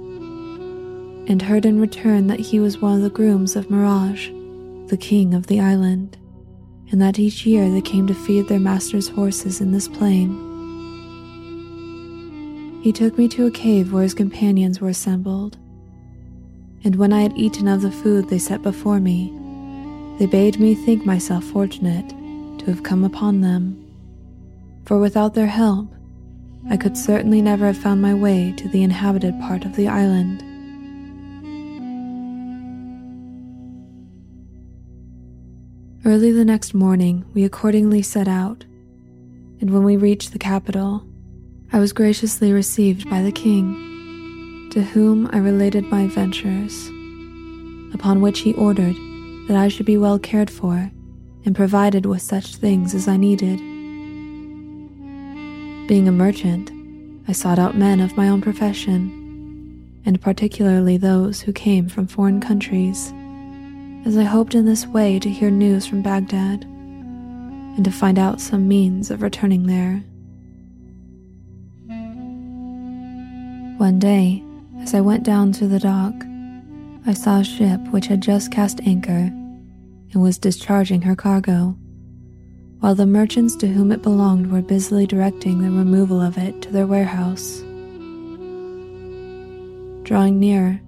and 1.29 1.43
heard 1.43 1.67
in 1.67 1.81
return 1.81 2.27
that 2.29 2.41
he 2.41 2.61
was 2.61 2.79
one 2.79 2.95
of 2.97 3.03
the 3.03 3.11
grooms 3.11 3.57
of 3.57 3.67
Mihrage, 3.67 4.31
the 4.89 4.97
king 4.97 5.35
of 5.35 5.47
the 5.47 5.61
island, 5.61 6.17
and 6.91 7.03
that 7.03 7.19
each 7.19 7.45
year 7.45 7.71
they 7.71 7.81
came 7.81 8.07
to 8.07 8.15
feed 8.15 8.49
their 8.49 8.61
master's 8.61 9.09
horses 9.09 9.61
in 9.61 9.73
this 9.73 9.89
plain. 9.89 10.31
He 12.83 12.93
took 12.93 13.19
me 13.19 13.27
to 13.29 13.47
a 13.47 13.51
cave 13.51 13.93
where 13.93 14.05
his 14.05 14.15
companions 14.15 14.81
were 14.81 14.89
assembled, 14.89 15.59
and 16.85 16.95
when 16.95 17.13
I 17.13 17.23
had 17.23 17.37
eaten 17.37 17.67
of 17.67 17.83
the 17.83 17.91
food 17.91 18.29
they 18.29 18.39
set 18.39 18.63
before 18.63 19.01
me, 19.01 19.33
they 20.19 20.27
bade 20.27 20.61
me 20.61 20.75
think 20.75 21.05
myself 21.05 21.43
fortunate 21.45 22.09
to 22.61 22.67
have 22.67 22.85
come 22.85 23.03
upon 23.03 23.41
them, 23.41 23.83
for 24.85 24.99
without 24.99 25.35
their 25.35 25.49
help, 25.49 25.93
I 26.71 26.77
could 26.77 26.97
certainly 26.97 27.43
never 27.43 27.67
have 27.67 27.77
found 27.77 28.01
my 28.01 28.15
way 28.15 28.55
to 28.57 28.69
the 28.69 28.83
inhabited 28.85 29.39
part 29.41 29.65
of 29.65 29.75
the 29.75 29.89
island. 29.89 30.43
Early 36.07 36.31
the 36.31 36.45
next 36.45 36.73
morning, 36.73 37.25
we 37.35 37.43
accordingly 37.43 38.01
set 38.01 38.29
out, 38.29 38.65
and 39.61 39.71
when 39.71 39.83
we 39.83 39.97
reached 39.97 40.31
the 40.31 40.39
capital, 40.39 41.05
I 41.73 41.81
was 41.81 41.93
graciously 41.93 42.53
received 42.53 43.11
by 43.11 43.23
the 43.23 43.33
king, 43.33 44.69
to 44.71 44.83
whom 44.83 45.29
I 45.33 45.39
related 45.39 45.83
my 45.87 46.03
adventures, 46.03 46.87
upon 47.93 48.21
which 48.21 48.39
he 48.39 48.55
ordered 48.55 48.95
that 49.49 49.57
I 49.57 49.67
should 49.67 49.85
be 49.85 49.99
well 49.99 50.21
cared 50.21 50.49
for 50.49 50.93
and 51.45 51.57
provided 51.57 52.07
with 52.07 52.23
such 52.23 52.55
things 52.55 52.95
as 52.95 53.09
I 53.09 53.17
needed. 53.17 53.59
Being 55.89 56.07
a 56.07 56.13
merchant, 56.13 56.71
I 57.27 57.33
sought 57.33 57.59
out 57.59 57.77
men 57.77 57.99
of 57.99 58.17
my 58.17 58.29
own 58.29 58.43
profession, 58.43 59.11
and 60.05 60.23
particularly 60.23 60.99
those 60.99 61.41
who 61.41 61.53
came 61.53 61.89
from 61.89 62.07
foreign 62.07 62.41
countries 62.41 63.13
as 64.07 64.17
I 64.17 64.23
hoped 64.23 64.55
in 64.55 64.65
this 64.65 64.87
way 64.87 65.19
to 65.19 65.29
hear 65.29 65.51
news 65.51 65.85
from 65.85 66.01
Baghdad 66.01 66.63
and 66.63 67.85
to 67.85 67.91
find 67.91 68.21
out 68.21 68.41
some 68.41 68.69
means 68.69 69.11
of 69.11 69.21
returning 69.21 69.67
there. 69.67 69.97
One 73.79 73.99
day, 73.99 74.45
as 74.79 74.95
I 74.95 75.01
went 75.01 75.25
down 75.25 75.51
to 75.53 75.67
the 75.67 75.81
dock, 75.81 76.15
I 77.05 77.15
saw 77.15 77.41
a 77.41 77.45
ship 77.45 77.81
which 77.91 78.07
had 78.07 78.21
just 78.21 78.53
cast 78.53 78.81
anchor 78.87 79.11
and 80.13 80.23
was 80.23 80.39
discharging 80.39 81.03
her 81.03 81.17
cargo, 81.17 81.77
while 82.79 82.95
the 82.95 83.07
merchants 83.07 83.57
to 83.57 83.67
whom 83.67 83.91
it 83.91 84.03
belonged 84.03 84.53
were 84.53 84.63
busily 84.63 85.09
directing 85.09 85.59
the 85.59 85.71
removal 85.71 86.21
of 86.21 86.39
it 86.39 86.63
to 86.63 86.71
their 86.71 86.87
warehouse. 86.87 87.59
Drawing 90.05 90.39
near, 90.39 90.81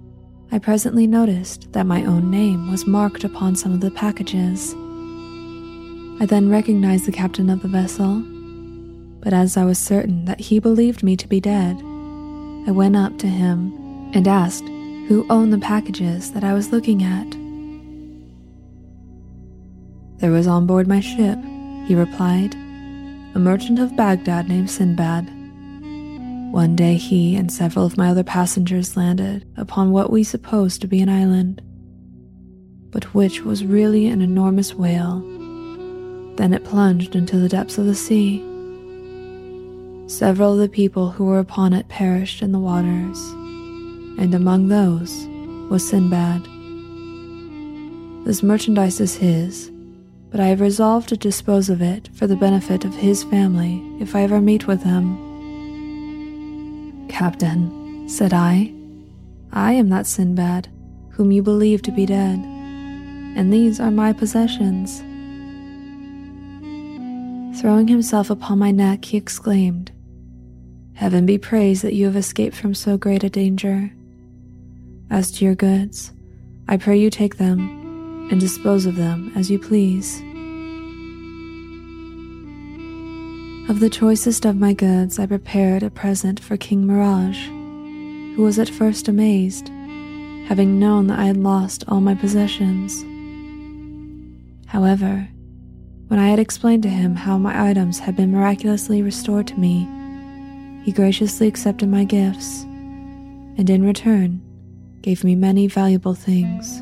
I 0.51 0.57
presently 0.57 1.05
noticed 1.05 1.71
that 1.73 1.85
my 1.85 2.03
own 2.05 2.31
name 2.31 2.71
was 2.71 2.87
marked 2.87 3.23
upon 3.23 3.55
some 3.55 3.71
of 3.71 3.81
the 3.81 3.91
packages. 3.91 4.73
I 6.21 6.25
then 6.25 6.49
recognized 6.49 7.05
the 7.05 7.11
captain 7.11 7.51
of 7.51 7.61
the 7.61 7.67
vessel, 7.67 8.23
but 9.21 9.31
as 9.31 9.57
I 9.57 9.65
was 9.65 9.77
certain 9.77 10.25
that 10.25 10.39
he 10.39 10.57
believed 10.59 11.03
me 11.03 11.15
to 11.17 11.27
be 11.27 11.39
dead, 11.39 11.77
I 12.67 12.71
went 12.71 12.95
up 12.95 13.19
to 13.19 13.27
him 13.27 13.71
and 14.13 14.27
asked 14.27 14.67
who 15.07 15.25
owned 15.29 15.53
the 15.53 15.59
packages 15.59 16.31
that 16.31 16.43
I 16.43 16.53
was 16.53 16.71
looking 16.71 17.03
at. 17.03 17.29
There 20.19 20.31
was 20.31 20.47
on 20.47 20.65
board 20.65 20.87
my 20.87 20.99
ship, 20.99 21.37
he 21.85 21.93
replied, 21.93 22.55
a 23.35 23.39
merchant 23.39 23.77
of 23.77 23.95
Baghdad 23.95 24.49
named 24.49 24.71
Sinbad. 24.71 25.29
One 26.51 26.75
day 26.75 26.95
he 26.95 27.35
and 27.35 27.51
several 27.51 27.85
of 27.85 27.97
my 27.97 28.09
other 28.09 28.23
passengers 28.23 28.97
landed 28.97 29.45
upon 29.55 29.91
what 29.91 30.11
we 30.11 30.23
supposed 30.23 30.81
to 30.81 30.87
be 30.87 30.99
an 30.99 31.09
island, 31.09 31.61
but 32.91 33.13
which 33.13 33.43
was 33.43 33.63
really 33.63 34.07
an 34.07 34.21
enormous 34.21 34.73
whale. 34.73 35.19
Then 36.37 36.53
it 36.53 36.65
plunged 36.65 37.15
into 37.15 37.37
the 37.37 37.49
depths 37.49 37.77
of 37.77 37.85
the 37.85 37.93
sea. 37.93 38.39
Several 40.07 40.53
of 40.53 40.59
the 40.59 40.69
people 40.69 41.11
who 41.11 41.25
were 41.25 41.39
upon 41.39 41.73
it 41.73 41.87
perished 41.87 42.41
in 42.41 42.51
the 42.51 42.59
waters 42.59 43.17
and 44.19 44.35
among 44.35 44.67
those 44.67 45.27
was 45.69 45.87
Sinbad. 45.87 46.43
This 48.25 48.43
merchandise 48.43 48.99
is 48.99 49.15
his, 49.15 49.71
but 50.29 50.39
I 50.41 50.47
have 50.47 50.59
resolved 50.59 51.09
to 51.09 51.17
dispose 51.17 51.69
of 51.69 51.81
it 51.81 52.09
for 52.15 52.27
the 52.27 52.35
benefit 52.35 52.83
of 52.83 52.95
his 52.95 53.23
family 53.23 53.81
if 53.99 54.15
I 54.15 54.23
ever 54.23 54.41
meet 54.41 54.67
with 54.67 54.83
them. 54.83 55.28
Captain, 57.09 58.07
said 58.07 58.33
I, 58.33 58.73
I 59.51 59.73
am 59.73 59.89
that 59.89 60.07
Sinbad 60.07 60.69
whom 61.19 61.31
you 61.33 61.43
believe 61.43 61.81
to 61.81 61.91
be 61.91 62.05
dead, 62.05 62.39
and 62.39 63.51
these 63.51 63.81
are 63.81 63.91
my 63.91 64.13
possessions. 64.13 64.99
Throwing 67.59 67.89
himself 67.89 68.29
upon 68.29 68.57
my 68.57 68.71
neck, 68.71 69.03
he 69.03 69.17
exclaimed, 69.17 69.91
Heaven 70.93 71.25
be 71.25 71.37
praised 71.37 71.83
that 71.83 71.93
you 71.93 72.05
have 72.05 72.15
escaped 72.15 72.55
from 72.55 72.73
so 72.73 72.95
great 72.97 73.25
a 73.25 73.29
danger. 73.29 73.91
As 75.09 75.29
to 75.31 75.45
your 75.45 75.55
goods, 75.55 76.13
I 76.69 76.77
pray 76.77 76.97
you 76.97 77.09
take 77.09 77.35
them 77.35 78.29
and 78.31 78.39
dispose 78.39 78.85
of 78.85 78.95
them 78.95 79.33
as 79.35 79.51
you 79.51 79.59
please. 79.59 80.21
Of 83.69 83.79
the 83.81 83.89
choicest 83.91 84.45
of 84.45 84.55
my 84.55 84.73
goods, 84.73 85.19
I 85.19 85.27
prepared 85.27 85.83
a 85.83 85.91
present 85.91 86.39
for 86.39 86.57
King 86.57 86.87
Mihrage, 86.87 87.45
who 88.35 88.41
was 88.41 88.57
at 88.57 88.67
first 88.67 89.07
amazed, 89.07 89.67
having 90.47 90.79
known 90.79 91.05
that 91.05 91.19
I 91.19 91.25
had 91.25 91.37
lost 91.37 91.83
all 91.87 92.01
my 92.01 92.15
possessions. 92.15 93.05
However, 94.65 95.29
when 96.07 96.19
I 96.19 96.29
had 96.29 96.39
explained 96.39 96.81
to 96.81 96.89
him 96.89 97.15
how 97.15 97.37
my 97.37 97.69
items 97.69 97.99
had 97.99 98.15
been 98.15 98.31
miraculously 98.31 99.03
restored 99.03 99.45
to 99.49 99.59
me, 99.59 99.87
he 100.83 100.91
graciously 100.91 101.47
accepted 101.47 101.89
my 101.89 102.05
gifts, 102.05 102.63
and 102.63 103.69
in 103.69 103.85
return, 103.85 104.41
gave 105.03 105.23
me 105.23 105.35
many 105.35 105.67
valuable 105.67 106.15
things. 106.15 106.79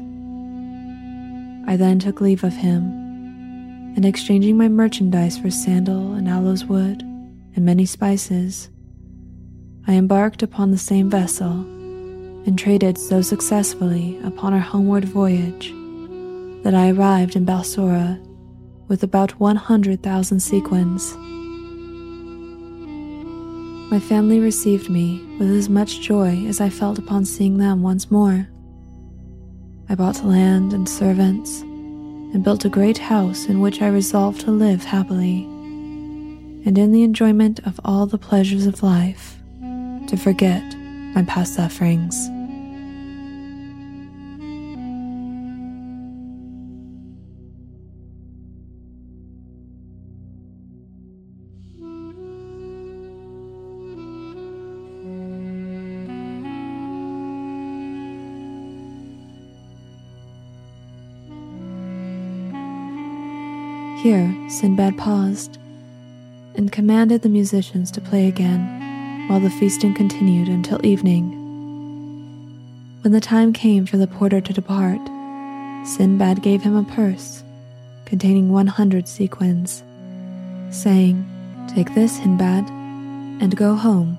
I 1.69 1.75
then 1.75 1.99
took 1.99 2.21
leave 2.21 2.45
of 2.45 2.53
him, 2.53 3.06
and 3.97 4.05
exchanging 4.05 4.55
my 4.55 4.67
merchandise 4.67 5.39
for 5.39 5.49
sandal 5.49 6.13
and 6.13 6.29
aloes 6.29 6.63
wood 6.63 7.01
and 7.01 7.65
many 7.65 7.83
spices, 7.83 8.69
I 9.87 9.93
embarked 9.93 10.43
upon 10.43 10.69
the 10.69 10.77
same 10.77 11.09
vessel 11.09 11.61
and 12.45 12.57
traded 12.59 12.99
so 12.99 13.23
successfully 13.23 14.19
upon 14.23 14.53
our 14.53 14.59
homeward 14.59 15.05
voyage 15.05 15.73
that 16.63 16.75
I 16.75 16.91
arrived 16.91 17.35
in 17.35 17.43
Balsora 17.43 18.23
with 18.87 19.01
about 19.01 19.31
100,000 19.39 20.39
sequins. 20.39 21.15
My 23.89 23.99
family 23.99 24.39
received 24.39 24.91
me 24.91 25.25
with 25.39 25.49
as 25.49 25.69
much 25.69 26.01
joy 26.01 26.45
as 26.45 26.61
I 26.61 26.69
felt 26.69 26.99
upon 26.99 27.25
seeing 27.25 27.57
them 27.57 27.81
once 27.81 28.11
more. 28.11 28.47
I 29.89 29.95
bought 29.95 30.23
land 30.23 30.73
and 30.73 30.87
servants 30.87 31.63
and 32.37 32.43
built 32.43 32.65
a 32.65 32.69
great 32.69 32.99
house 32.99 33.47
in 33.47 33.61
which 33.61 33.81
I 33.81 33.87
resolved 33.87 34.41
to 34.41 34.51
live 34.51 34.83
happily, 34.83 35.41
and 36.67 36.77
in 36.77 36.91
the 36.91 37.01
enjoyment 37.01 37.59
of 37.65 37.79
all 37.83 38.05
the 38.05 38.19
pleasures 38.19 38.67
of 38.67 38.83
life, 38.83 39.37
to 40.05 40.15
forget 40.15 40.61
my 41.15 41.23
past 41.23 41.55
sufferings. 41.55 42.29
Here, 64.07 64.33
Sinbad 64.47 64.97
paused 64.97 65.57
and 66.55 66.71
commanded 66.71 67.23
the 67.23 67.27
musicians 67.27 67.91
to 67.91 67.99
play 67.99 68.29
again 68.29 69.27
while 69.27 69.41
the 69.41 69.49
feasting 69.49 69.93
continued 69.93 70.47
until 70.47 70.79
evening. 70.85 71.29
When 73.01 73.11
the 73.11 73.19
time 73.19 73.51
came 73.51 73.85
for 73.85 73.97
the 73.97 74.07
porter 74.07 74.39
to 74.39 74.53
depart, 74.53 75.01
Sinbad 75.85 76.41
gave 76.41 76.61
him 76.61 76.77
a 76.77 76.85
purse 76.85 77.43
containing 78.05 78.49
100 78.49 79.09
sequins, 79.09 79.83
saying, 80.71 81.25
Take 81.67 81.93
this, 81.93 82.15
Sinbad, 82.15 82.65
and 83.41 83.57
go 83.57 83.75
home, 83.75 84.17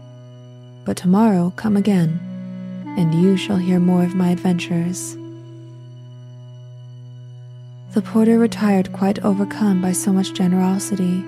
but 0.85 0.99
tomorrow 0.99 1.51
come 1.57 1.79
again, 1.79 2.21
and 2.99 3.15
you 3.15 3.39
shall 3.39 3.57
hear 3.57 3.81
more 3.81 4.05
of 4.05 4.15
my 4.15 4.29
adventures. 4.33 5.17
The 7.99 8.05
porter 8.05 8.39
retired 8.39 8.93
quite 8.93 9.25
overcome 9.25 9.83
by 9.83 9.91
so 9.91 10.13
much 10.13 10.33
generosity, 10.33 11.19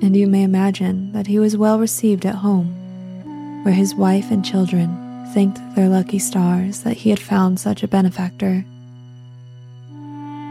and 0.00 0.16
you 0.16 0.26
may 0.26 0.42
imagine 0.42 1.12
that 1.12 1.26
he 1.26 1.38
was 1.38 1.54
well 1.54 1.78
received 1.78 2.24
at 2.24 2.36
home, 2.36 3.62
where 3.62 3.74
his 3.74 3.94
wife 3.94 4.30
and 4.30 4.42
children 4.42 4.88
thanked 5.34 5.60
their 5.76 5.90
lucky 5.90 6.18
stars 6.18 6.80
that 6.80 6.96
he 6.96 7.10
had 7.10 7.18
found 7.18 7.60
such 7.60 7.82
a 7.82 7.88
benefactor. 7.88 8.64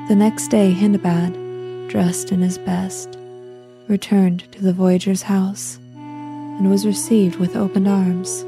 The 0.09 0.15
next 0.15 0.49
day, 0.49 0.75
Hindbad, 0.75 1.89
dressed 1.89 2.31
in 2.31 2.41
his 2.41 2.59
best, 2.59 3.17
returned 3.87 4.43
to 4.51 4.61
the 4.61 4.73
voyager's 4.73 5.23
house 5.23 5.79
and 5.95 6.69
was 6.69 6.85
received 6.85 7.37
with 7.37 7.55
open 7.55 7.87
arms. 7.87 8.45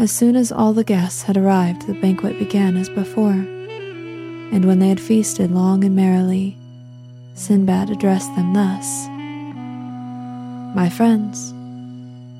As 0.00 0.10
soon 0.10 0.34
as 0.34 0.50
all 0.50 0.72
the 0.72 0.82
guests 0.82 1.22
had 1.22 1.36
arrived, 1.36 1.86
the 1.86 1.94
banquet 1.94 2.40
began 2.40 2.76
as 2.76 2.88
before 2.88 3.46
and 4.52 4.64
when 4.64 4.78
they 4.78 4.88
had 4.88 5.00
feasted 5.00 5.50
long 5.50 5.84
and 5.84 5.94
merrily, 5.94 6.56
Sinbad 7.34 7.90
addressed 7.90 8.34
them 8.36 8.52
thus 8.52 9.06
My 10.74 10.88
friends, 10.88 11.52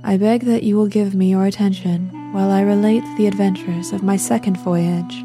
I 0.03 0.16
beg 0.16 0.42
that 0.44 0.62
you 0.62 0.77
will 0.77 0.88
give 0.88 1.14
me 1.14 1.31
your 1.31 1.46
attention 1.46 2.09
while 2.33 2.51
I 2.51 2.62
relate 2.62 3.05
the 3.16 3.27
adventures 3.27 3.92
of 3.92 4.03
my 4.03 4.16
second 4.16 4.57
voyage, 4.59 5.25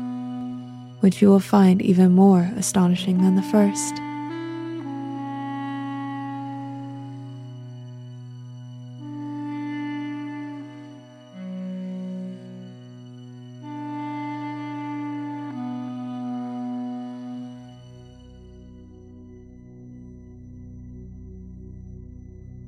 which 1.01 1.21
you 1.21 1.29
will 1.29 1.39
find 1.39 1.81
even 1.81 2.11
more 2.13 2.51
astonishing 2.55 3.21
than 3.21 3.35
the 3.35 3.41
first. 3.41 4.04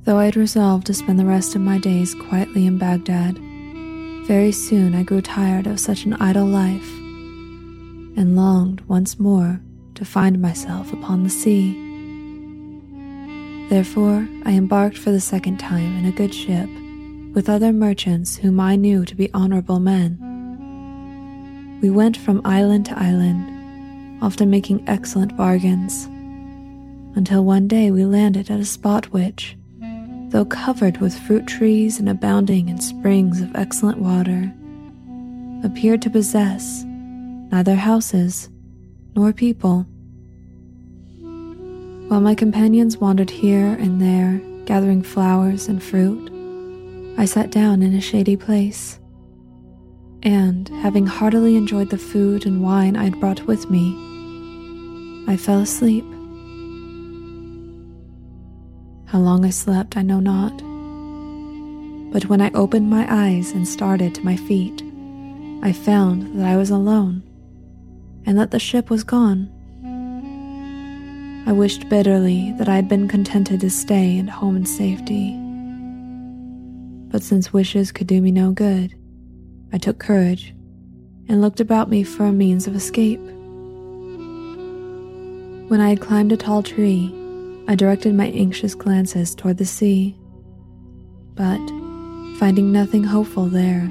Though 0.07 0.19
I 0.19 0.25
had 0.25 0.37
resolved 0.37 0.87
to 0.87 0.93
spend 0.93 1.19
the 1.19 1.25
rest 1.25 1.53
of 1.53 1.59
my 1.59 1.79
days 1.79 2.15
quietly 2.15 2.65
in 2.65 2.77
Baghdad, 2.77 3.37
very 4.25 4.53
soon 4.53 4.95
I 4.95 5.03
grew 5.03 5.19
tired 5.19 5.67
of 5.67 5.81
such 5.81 6.05
an 6.05 6.13
idle 6.13 6.45
life 6.45 6.89
and 8.15 8.37
longed 8.37 8.79
once 8.87 9.19
more 9.19 9.59
to 9.95 10.05
find 10.05 10.41
myself 10.41 10.93
upon 10.93 11.25
the 11.25 11.29
sea. 11.29 11.73
Therefore, 13.67 14.25
I 14.45 14.53
embarked 14.53 14.97
for 14.97 15.11
the 15.11 15.19
second 15.19 15.57
time 15.57 15.97
in 15.97 16.05
a 16.05 16.15
good 16.15 16.33
ship 16.33 16.69
with 17.35 17.49
other 17.49 17.73
merchants 17.73 18.37
whom 18.37 18.61
I 18.61 18.77
knew 18.77 19.03
to 19.03 19.13
be 19.13 19.29
honorable 19.33 19.81
men. 19.81 20.19
We 21.81 21.89
went 21.89 22.15
from 22.15 22.39
island 22.45 22.85
to 22.85 22.97
island, 22.97 24.23
often 24.23 24.49
making 24.49 24.87
excellent 24.87 25.35
bargains, 25.35 26.05
until 27.17 27.43
one 27.43 27.67
day 27.67 27.91
we 27.91 28.05
landed 28.05 28.49
at 28.49 28.61
a 28.61 28.65
spot 28.65 29.07
which, 29.11 29.57
though 30.29 30.45
covered 30.45 30.97
with 30.97 31.17
fruit 31.17 31.47
trees 31.47 31.99
and 31.99 32.09
abounding 32.09 32.69
in 32.69 32.79
springs 32.79 33.41
of 33.41 33.55
excellent 33.55 33.99
water, 33.99 34.53
appeared 35.63 36.01
to 36.01 36.09
possess 36.09 36.83
neither 36.85 37.75
houses 37.75 38.49
nor 39.15 39.31
people. 39.33 39.85
While 42.09 42.21
my 42.21 42.35
companions 42.35 42.97
wandered 42.97 43.29
here 43.29 43.73
and 43.79 44.01
there, 44.01 44.41
gathering 44.65 45.01
flowers 45.01 45.67
and 45.67 45.81
fruit, 45.81 46.31
I 47.17 47.25
sat 47.25 47.51
down 47.51 47.81
in 47.81 47.93
a 47.93 48.01
shady 48.01 48.35
place, 48.37 48.99
and 50.23 50.69
having 50.81 51.07
heartily 51.07 51.55
enjoyed 51.55 51.89
the 51.89 51.97
food 51.97 52.45
and 52.45 52.61
wine 52.61 52.95
I'd 52.95 53.19
brought 53.19 53.47
with 53.47 53.69
me, 53.69 53.95
I 55.27 55.35
fell 55.37 55.59
asleep. 55.59 56.05
How 59.07 59.19
long 59.19 59.45
I 59.45 59.51
slept, 59.51 59.95
I 59.95 60.01
know 60.01 60.19
not. 60.19 60.57
But 62.11 62.27
when 62.27 62.41
I 62.41 62.51
opened 62.51 62.89
my 62.89 63.07
eyes 63.09 63.53
and 63.53 63.65
started 63.65 64.13
to 64.15 64.25
my 64.25 64.35
feet, 64.35 64.83
I 65.63 65.71
found 65.71 66.37
that 66.37 66.45
I 66.45 66.57
was 66.57 66.69
alone 66.69 67.23
and 68.25 68.37
that 68.37 68.51
the 68.51 68.59
ship 68.59 68.89
was 68.89 69.05
gone. 69.05 69.49
I 71.47 71.53
wished 71.53 71.87
bitterly 71.87 72.53
that 72.57 72.67
I 72.67 72.75
had 72.75 72.89
been 72.89 73.07
contented 73.07 73.61
to 73.61 73.69
stay 73.69 74.19
at 74.19 74.27
home 74.27 74.57
in 74.57 74.65
safety. 74.65 75.37
But 77.09 77.23
since 77.23 77.53
wishes 77.53 77.93
could 77.93 78.07
do 78.07 78.21
me 78.21 78.31
no 78.31 78.51
good, 78.51 78.93
I 79.71 79.77
took 79.77 79.99
courage 79.99 80.53
and 81.29 81.39
looked 81.39 81.61
about 81.61 81.89
me 81.89 82.03
for 82.03 82.25
a 82.25 82.33
means 82.33 82.67
of 82.67 82.75
escape. 82.75 83.21
When 85.69 85.79
I 85.79 85.87
had 85.89 86.01
climbed 86.01 86.33
a 86.33 86.37
tall 86.37 86.61
tree, 86.61 87.13
I 87.67 87.75
directed 87.75 88.15
my 88.15 88.27
anxious 88.27 88.75
glances 88.75 89.35
toward 89.35 89.57
the 89.57 89.65
sea. 89.65 90.15
But, 91.35 91.59
finding 92.39 92.71
nothing 92.71 93.03
hopeful 93.03 93.47
there, 93.47 93.89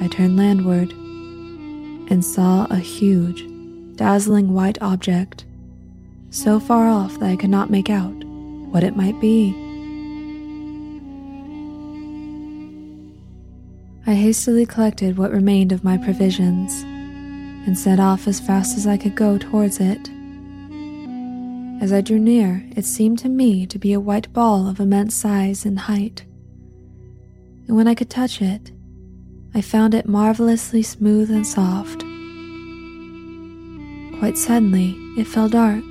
I 0.00 0.08
turned 0.10 0.36
landward 0.36 0.92
and 2.10 2.24
saw 2.24 2.66
a 2.70 2.76
huge, 2.76 3.44
dazzling 3.96 4.54
white 4.54 4.80
object 4.80 5.44
so 6.30 6.58
far 6.58 6.88
off 6.88 7.18
that 7.18 7.30
I 7.30 7.36
could 7.36 7.50
not 7.50 7.70
make 7.70 7.90
out 7.90 8.14
what 8.70 8.82
it 8.82 8.96
might 8.96 9.20
be. 9.20 9.54
I 14.06 14.14
hastily 14.14 14.64
collected 14.64 15.18
what 15.18 15.32
remained 15.32 15.72
of 15.72 15.82
my 15.84 15.98
provisions 15.98 16.82
and 17.66 17.76
set 17.76 17.98
off 17.98 18.28
as 18.28 18.38
fast 18.38 18.76
as 18.76 18.86
I 18.86 18.96
could 18.96 19.16
go 19.16 19.36
towards 19.36 19.80
it. 19.80 20.10
As 21.80 21.92
I 21.92 22.00
drew 22.00 22.18
near, 22.18 22.64
it 22.76 22.84
seemed 22.84 23.18
to 23.20 23.28
me 23.28 23.66
to 23.66 23.78
be 23.78 23.92
a 23.92 24.00
white 24.00 24.32
ball 24.32 24.68
of 24.68 24.80
immense 24.80 25.14
size 25.14 25.64
and 25.64 25.78
height. 25.78 26.24
And 27.66 27.76
when 27.76 27.88
I 27.88 27.94
could 27.94 28.10
touch 28.10 28.40
it, 28.40 28.72
I 29.54 29.60
found 29.60 29.94
it 29.94 30.08
marvelously 30.08 30.82
smooth 30.82 31.30
and 31.30 31.46
soft. 31.46 32.00
Quite 34.18 34.38
suddenly, 34.38 34.96
it 35.18 35.26
fell 35.26 35.48
dark, 35.48 35.84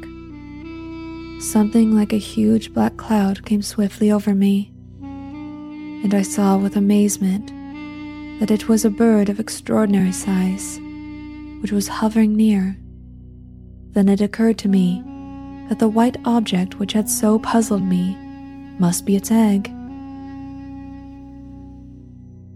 Something 1.39 1.93
like 1.93 2.13
a 2.13 2.17
huge 2.17 2.74
black 2.74 2.95
cloud 2.95 3.45
came 3.45 3.62
swiftly 3.62 4.10
over 4.10 4.34
me, 4.34 4.74
and 5.02 6.13
I 6.13 6.21
saw 6.21 6.58
with 6.58 6.78
amazement 6.78 7.48
that 8.39 8.52
it 8.52 8.69
was 8.69 8.86
a 8.86 8.89
bird 8.89 9.30
of 9.30 9.39
extraordinary 9.39 10.13
size, 10.13 10.80
which 11.62 11.74
was 11.74 11.88
hovering 11.88 12.36
near. 12.36 12.78
Then 13.91 14.08
it 14.08 14.21
occurred 14.21 14.58
to 14.60 14.69
me 14.69 15.04
that 15.69 15.80
the 15.80 15.88
white 15.88 16.17
object 16.25 16.80
which 16.80 16.93
had 16.93 17.10
so 17.10 17.39
puzzled 17.39 17.84
me 17.84 18.15
must 18.80 19.06
be 19.06 19.15
its 19.15 19.32
egg. 19.32 19.65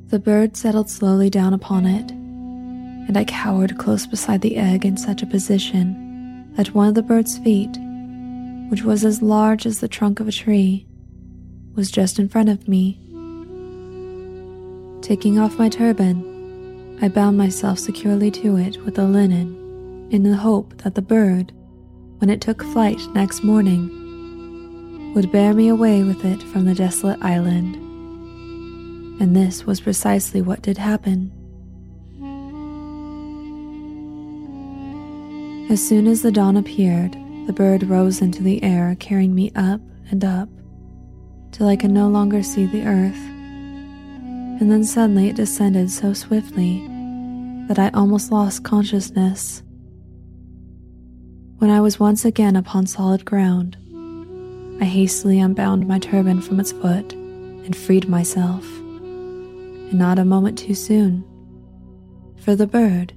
The 0.09 0.19
bird 0.19 0.57
settled 0.57 0.89
slowly 0.89 1.29
down 1.29 1.53
upon 1.53 1.85
it, 1.85 2.11
and 2.11 3.17
I 3.17 3.25
cowered 3.25 3.77
close 3.77 4.05
beside 4.05 4.41
the 4.41 4.57
egg 4.57 4.85
in 4.85 4.97
such 4.97 5.21
a 5.21 5.27
position 5.27 6.53
that 6.55 6.73
one 6.73 6.87
of 6.87 6.95
the 6.95 7.01
bird's 7.01 7.37
feet 7.37 7.77
which 8.69 8.83
was 8.83 9.03
as 9.03 9.21
large 9.21 9.65
as 9.65 9.79
the 9.79 9.87
trunk 9.87 10.19
of 10.19 10.27
a 10.27 10.31
tree, 10.31 10.87
was 11.73 11.89
just 11.89 12.19
in 12.19 12.29
front 12.29 12.49
of 12.49 12.67
me. 12.67 12.99
Taking 15.01 15.39
off 15.39 15.57
my 15.57 15.69
turban, 15.69 16.97
I 17.01 17.07
bound 17.07 17.37
myself 17.37 17.79
securely 17.79 18.29
to 18.31 18.57
it 18.57 18.83
with 18.85 18.95
the 18.95 19.05
linen 19.05 20.07
in 20.11 20.23
the 20.23 20.37
hope 20.37 20.77
that 20.83 20.93
the 20.93 21.01
bird, 21.01 21.51
when 22.19 22.29
it 22.29 22.41
took 22.41 22.63
flight 22.63 22.99
next 23.13 23.43
morning, 23.43 23.95
would 25.15 25.31
bear 25.31 25.53
me 25.53 25.67
away 25.67 26.03
with 26.03 26.23
it 26.23 26.41
from 26.43 26.65
the 26.65 26.75
desolate 26.75 27.21
island. 27.21 27.75
And 29.21 29.35
this 29.35 29.65
was 29.65 29.81
precisely 29.81 30.41
what 30.41 30.61
did 30.61 30.77
happen. 30.77 31.31
As 35.69 35.85
soon 35.85 36.07
as 36.07 36.21
the 36.21 36.31
dawn 36.31 36.57
appeared, 36.57 37.13
the 37.47 37.53
bird 37.53 37.83
rose 37.83 38.21
into 38.21 38.43
the 38.43 38.61
air, 38.63 38.95
carrying 38.99 39.33
me 39.33 39.51
up 39.55 39.81
and 40.09 40.23
up 40.23 40.49
till 41.51 41.67
I 41.67 41.75
could 41.75 41.91
no 41.91 42.07
longer 42.07 42.43
see 42.43 42.65
the 42.65 42.85
earth. 42.85 43.19
And 44.59 44.71
then 44.71 44.83
suddenly 44.83 45.29
it 45.29 45.35
descended 45.35 45.89
so 45.89 46.13
swiftly 46.13 46.85
that 47.67 47.79
I 47.79 47.89
almost 47.93 48.31
lost 48.31 48.63
consciousness. 48.63 49.63
When 51.59 51.69
I 51.71 51.81
was 51.81 51.99
once 51.99 52.23
again 52.23 52.55
upon 52.55 52.87
solid 52.87 53.25
ground, 53.25 53.75
I 54.81 54.85
hastily 54.85 55.41
unbound 55.41 55.85
my 55.89 55.99
turban 55.99 56.39
from 56.39 56.57
its 56.57 56.71
foot 56.71 57.11
and 57.11 57.75
freed 57.75 58.07
myself. 58.07 58.65
And 58.65 59.95
not 59.95 60.19
a 60.19 60.23
moment 60.23 60.57
too 60.57 60.73
soon, 60.73 61.25
for 62.37 62.55
the 62.55 62.65
bird, 62.65 63.11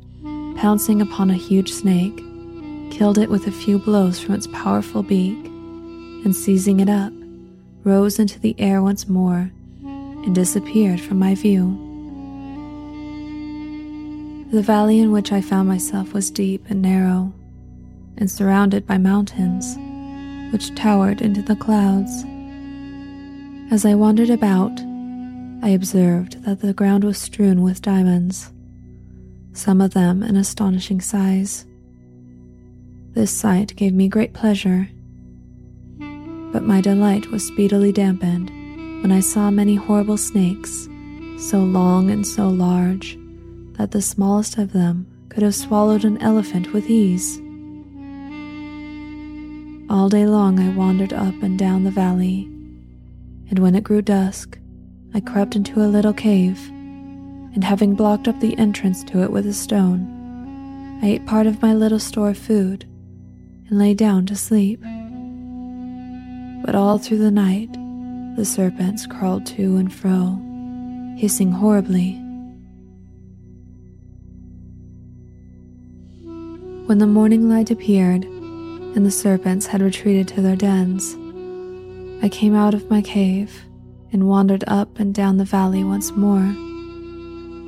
pouncing 0.56 1.00
upon 1.00 1.30
a 1.30 1.34
huge 1.34 1.70
snake, 1.70 2.16
killed 2.90 3.16
it 3.16 3.30
with 3.30 3.46
a 3.46 3.52
few 3.52 3.78
blows 3.78 4.18
from 4.18 4.34
its 4.34 4.48
powerful 4.48 5.04
beak, 5.04 5.38
and 6.24 6.34
seizing 6.34 6.80
it 6.80 6.88
up, 6.88 7.12
rose 7.84 8.18
into 8.18 8.40
the 8.40 8.56
air 8.58 8.82
once 8.82 9.08
more 9.08 9.52
and 9.84 10.34
disappeared 10.34 11.00
from 11.00 11.20
my 11.20 11.36
view. 11.36 11.78
The 14.50 14.62
valley 14.62 14.98
in 14.98 15.12
which 15.12 15.30
I 15.30 15.40
found 15.40 15.68
myself 15.68 16.12
was 16.12 16.28
deep 16.28 16.68
and 16.68 16.82
narrow, 16.82 17.32
and 18.16 18.30
surrounded 18.30 18.86
by 18.86 18.98
mountains, 18.98 19.76
which 20.52 20.74
towered 20.74 21.20
into 21.20 21.42
the 21.42 21.56
clouds. 21.56 22.24
As 23.70 23.84
I 23.84 23.94
wandered 23.94 24.30
about, 24.30 24.72
I 25.62 25.70
observed 25.70 26.42
that 26.44 26.60
the 26.60 26.72
ground 26.72 27.04
was 27.04 27.18
strewn 27.18 27.62
with 27.62 27.82
diamonds, 27.82 28.52
some 29.52 29.80
of 29.80 29.94
them 29.94 30.22
an 30.22 30.36
astonishing 30.36 31.00
size. 31.00 31.66
This 33.12 33.30
sight 33.30 33.76
gave 33.76 33.92
me 33.92 34.08
great 34.08 34.32
pleasure. 34.32 34.88
But 35.98 36.62
my 36.62 36.80
delight 36.80 37.30
was 37.30 37.46
speedily 37.46 37.92
dampened 37.92 38.50
when 39.02 39.12
I 39.12 39.20
saw 39.20 39.50
many 39.50 39.74
horrible 39.74 40.16
snakes, 40.16 40.88
so 41.38 41.58
long 41.58 42.10
and 42.10 42.26
so 42.26 42.48
large 42.48 43.18
that 43.78 43.90
the 43.90 44.00
smallest 44.00 44.58
of 44.58 44.72
them 44.72 45.06
could 45.28 45.42
have 45.42 45.54
swallowed 45.54 46.04
an 46.04 46.16
elephant 46.22 46.72
with 46.72 46.88
ease. 46.88 47.41
All 49.92 50.08
day 50.08 50.24
long 50.24 50.58
I 50.58 50.74
wandered 50.74 51.12
up 51.12 51.42
and 51.42 51.58
down 51.58 51.84
the 51.84 51.90
valley, 51.90 52.44
and 53.50 53.58
when 53.58 53.74
it 53.74 53.84
grew 53.84 54.00
dusk, 54.00 54.58
I 55.12 55.20
crept 55.20 55.54
into 55.54 55.82
a 55.82 55.92
little 55.92 56.14
cave, 56.14 56.66
and 56.70 57.62
having 57.62 57.94
blocked 57.94 58.26
up 58.26 58.40
the 58.40 58.56
entrance 58.56 59.04
to 59.04 59.22
it 59.22 59.30
with 59.30 59.46
a 59.46 59.52
stone, 59.52 60.98
I 61.02 61.08
ate 61.08 61.26
part 61.26 61.46
of 61.46 61.60
my 61.60 61.74
little 61.74 61.98
store 61.98 62.30
of 62.30 62.38
food 62.38 62.84
and 63.68 63.78
lay 63.78 63.92
down 63.92 64.24
to 64.26 64.34
sleep. 64.34 64.80
But 66.64 66.74
all 66.74 66.96
through 66.96 67.18
the 67.18 67.30
night, 67.30 67.74
the 68.36 68.46
serpents 68.46 69.06
crawled 69.06 69.44
to 69.44 69.76
and 69.76 69.92
fro, 69.92 70.40
hissing 71.18 71.52
horribly. 71.52 72.14
When 76.86 76.96
the 76.96 77.06
morning 77.06 77.50
light 77.50 77.70
appeared 77.70 78.26
and 78.94 79.06
the 79.06 79.10
serpents 79.10 79.66
had 79.66 79.82
retreated 79.82 80.28
to 80.28 80.40
their 80.40 80.56
dens, 80.56 81.14
I 82.24 82.28
came 82.28 82.54
out 82.54 82.74
of 82.74 82.90
my 82.90 83.02
cave 83.02 83.62
and 84.12 84.28
wandered 84.28 84.64
up 84.66 84.98
and 84.98 85.14
down 85.14 85.38
the 85.38 85.44
valley 85.44 85.84
once 85.84 86.12
more, 86.12 86.54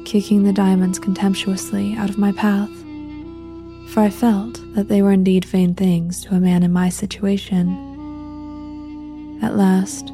kicking 0.04 0.44
the 0.44 0.52
diamonds 0.52 0.98
contemptuously 0.98 1.94
out 1.96 2.10
of 2.10 2.18
my 2.18 2.32
path 2.32 2.70
for 3.94 4.00
I 4.00 4.10
felt 4.10 4.60
that 4.74 4.88
they 4.88 5.02
were 5.02 5.12
indeed 5.12 5.44
vain 5.44 5.72
things 5.72 6.20
to 6.22 6.34
a 6.34 6.40
man 6.40 6.64
in 6.64 6.72
my 6.72 6.88
situation. 6.88 7.68
At 9.40 9.56
last, 9.56 10.10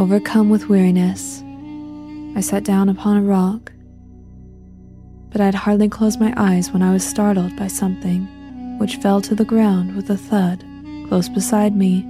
overcome 0.00 0.50
with 0.50 0.68
weariness, 0.68 1.44
I 2.36 2.40
sat 2.40 2.64
down 2.64 2.88
upon 2.88 3.18
a 3.18 3.22
rock. 3.22 3.70
But 5.30 5.40
I 5.40 5.44
had 5.44 5.54
hardly 5.54 5.88
closed 5.88 6.18
my 6.18 6.34
eyes 6.36 6.72
when 6.72 6.82
I 6.82 6.92
was 6.92 7.06
startled 7.06 7.54
by 7.56 7.68
something 7.68 8.26
which 8.78 8.96
fell 8.96 9.20
to 9.22 9.34
the 9.34 9.44
ground 9.44 9.94
with 9.94 10.10
a 10.10 10.16
thud 10.16 10.64
close 11.08 11.28
beside 11.28 11.76
me. 11.76 12.06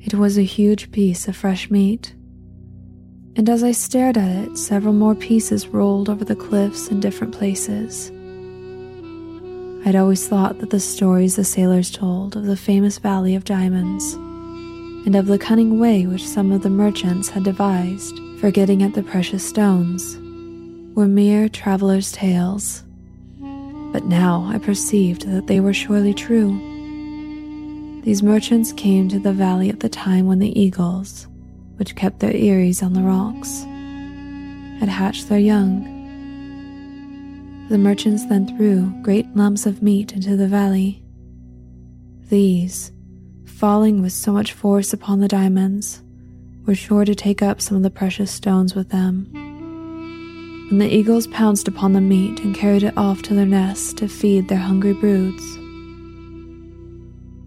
It 0.00 0.14
was 0.14 0.38
a 0.38 0.42
huge 0.42 0.90
piece 0.90 1.28
of 1.28 1.36
fresh 1.36 1.70
meat, 1.70 2.14
and 3.36 3.48
as 3.48 3.62
I 3.62 3.72
stared 3.72 4.16
at 4.16 4.48
it, 4.48 4.56
several 4.56 4.94
more 4.94 5.14
pieces 5.14 5.68
rolled 5.68 6.08
over 6.08 6.24
the 6.24 6.36
cliffs 6.36 6.88
in 6.88 7.00
different 7.00 7.34
places. 7.34 8.10
I'd 9.86 9.96
always 9.96 10.28
thought 10.28 10.58
that 10.58 10.70
the 10.70 10.80
stories 10.80 11.36
the 11.36 11.44
sailors 11.44 11.90
told 11.90 12.36
of 12.36 12.44
the 12.44 12.56
famous 12.56 12.98
Valley 12.98 13.34
of 13.34 13.44
Diamonds 13.44 14.14
and 15.06 15.14
of 15.14 15.26
the 15.26 15.38
cunning 15.38 15.78
way 15.78 16.06
which 16.06 16.26
some 16.26 16.52
of 16.52 16.62
the 16.62 16.70
merchants 16.70 17.30
had 17.30 17.44
devised 17.44 18.18
for 18.40 18.50
getting 18.50 18.82
at 18.82 18.94
the 18.94 19.02
precious 19.02 19.46
stones, 19.46 20.16
were 20.94 21.06
mere 21.06 21.48
travelers' 21.48 22.12
tales. 22.12 22.84
But 23.92 24.04
now 24.04 24.48
I 24.52 24.58
perceived 24.58 25.26
that 25.28 25.46
they 25.46 25.60
were 25.60 25.72
surely 25.72 26.14
true. 26.14 26.50
These 28.02 28.22
merchants 28.22 28.72
came 28.72 29.08
to 29.08 29.18
the 29.18 29.32
valley 29.32 29.68
at 29.68 29.80
the 29.80 29.88
time 29.88 30.26
when 30.26 30.38
the 30.38 30.58
eagles, 30.58 31.26
which 31.76 31.96
kept 31.96 32.20
their 32.20 32.34
eyries 32.34 32.82
on 32.82 32.92
the 32.92 33.02
rocks, 33.02 33.64
had 34.78 34.88
hatched 34.88 35.28
their 35.28 35.38
young. 35.38 35.84
The 37.68 37.78
merchants 37.78 38.26
then 38.26 38.46
threw 38.56 38.92
great 39.02 39.26
lumps 39.36 39.66
of 39.66 39.82
meat 39.82 40.12
into 40.12 40.36
the 40.36 40.48
valley. 40.48 41.02
These, 42.28 42.92
falling 43.44 44.02
with 44.02 44.12
so 44.12 44.32
much 44.32 44.52
force 44.52 44.92
upon 44.92 45.20
the 45.20 45.28
diamonds, 45.28 46.02
were 46.64 46.74
sure 46.74 47.04
to 47.04 47.14
take 47.14 47.42
up 47.42 47.60
some 47.60 47.76
of 47.76 47.82
the 47.82 47.90
precious 47.90 48.30
stones 48.30 48.74
with 48.74 48.90
them. 48.90 49.49
When 50.70 50.78
the 50.78 50.88
eagles 50.88 51.26
pounced 51.26 51.66
upon 51.66 51.94
the 51.94 52.00
meat 52.00 52.38
and 52.44 52.54
carried 52.54 52.84
it 52.84 52.96
off 52.96 53.22
to 53.22 53.34
their 53.34 53.44
nests 53.44 53.92
to 53.94 54.06
feed 54.06 54.46
their 54.46 54.58
hungry 54.58 54.92
broods, 54.92 55.42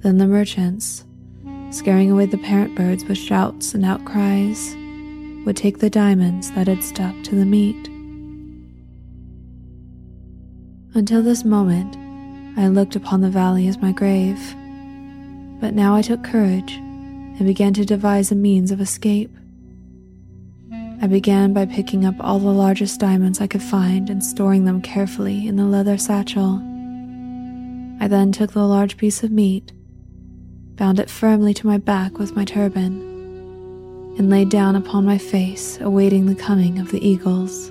then 0.01 0.17
the 0.17 0.27
merchants, 0.27 1.05
scaring 1.69 2.11
away 2.11 2.25
the 2.25 2.37
parent 2.37 2.75
birds 2.75 3.05
with 3.05 3.17
shouts 3.17 3.73
and 3.73 3.85
outcries, 3.85 4.75
would 5.45 5.55
take 5.55 5.79
the 5.79 5.89
diamonds 5.89 6.51
that 6.51 6.67
had 6.67 6.83
stuck 6.83 7.15
to 7.23 7.35
the 7.35 7.45
meat. 7.45 7.87
Until 10.93 11.23
this 11.23 11.45
moment, 11.45 11.95
I 12.59 12.67
looked 12.67 12.97
upon 12.97 13.21
the 13.21 13.29
valley 13.29 13.69
as 13.69 13.77
my 13.77 13.93
grave, 13.93 14.53
but 15.61 15.73
now 15.73 15.95
I 15.95 16.01
took 16.01 16.25
courage 16.25 16.73
and 16.73 17.45
began 17.45 17.73
to 17.75 17.85
devise 17.85 18.33
a 18.33 18.35
means 18.35 18.69
of 18.69 18.81
escape. 18.81 19.31
I 21.03 21.07
began 21.07 21.51
by 21.51 21.65
picking 21.65 22.05
up 22.05 22.15
all 22.21 22.39
the 22.39 22.53
largest 22.53 22.97
diamonds 22.97 23.41
I 23.41 23.47
could 23.47 23.61
find 23.61 24.09
and 24.09 24.23
storing 24.23 24.63
them 24.63 24.81
carefully 24.81 25.49
in 25.49 25.57
the 25.57 25.65
leather 25.65 25.97
satchel. 25.97 26.61
I 27.99 28.07
then 28.07 28.31
took 28.31 28.53
the 28.53 28.65
large 28.65 28.95
piece 28.95 29.21
of 29.21 29.29
meat 29.29 29.73
bound 30.77 31.01
it 31.01 31.09
firmly 31.09 31.53
to 31.55 31.67
my 31.67 31.77
back 31.77 32.19
with 32.19 32.37
my 32.37 32.45
turban, 32.45 33.01
and 34.17 34.29
lay 34.29 34.45
down 34.45 34.77
upon 34.77 35.05
my 35.05 35.17
face, 35.17 35.77
awaiting 35.81 36.25
the 36.25 36.35
coming 36.35 36.79
of 36.79 36.89
the 36.91 37.05
eagles. 37.05 37.69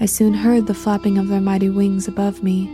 I 0.00 0.06
soon 0.06 0.34
heard 0.34 0.66
the 0.66 0.74
flapping 0.74 1.16
of 1.16 1.28
their 1.28 1.40
mighty 1.40 1.70
wings 1.70 2.08
above 2.08 2.42
me, 2.42 2.66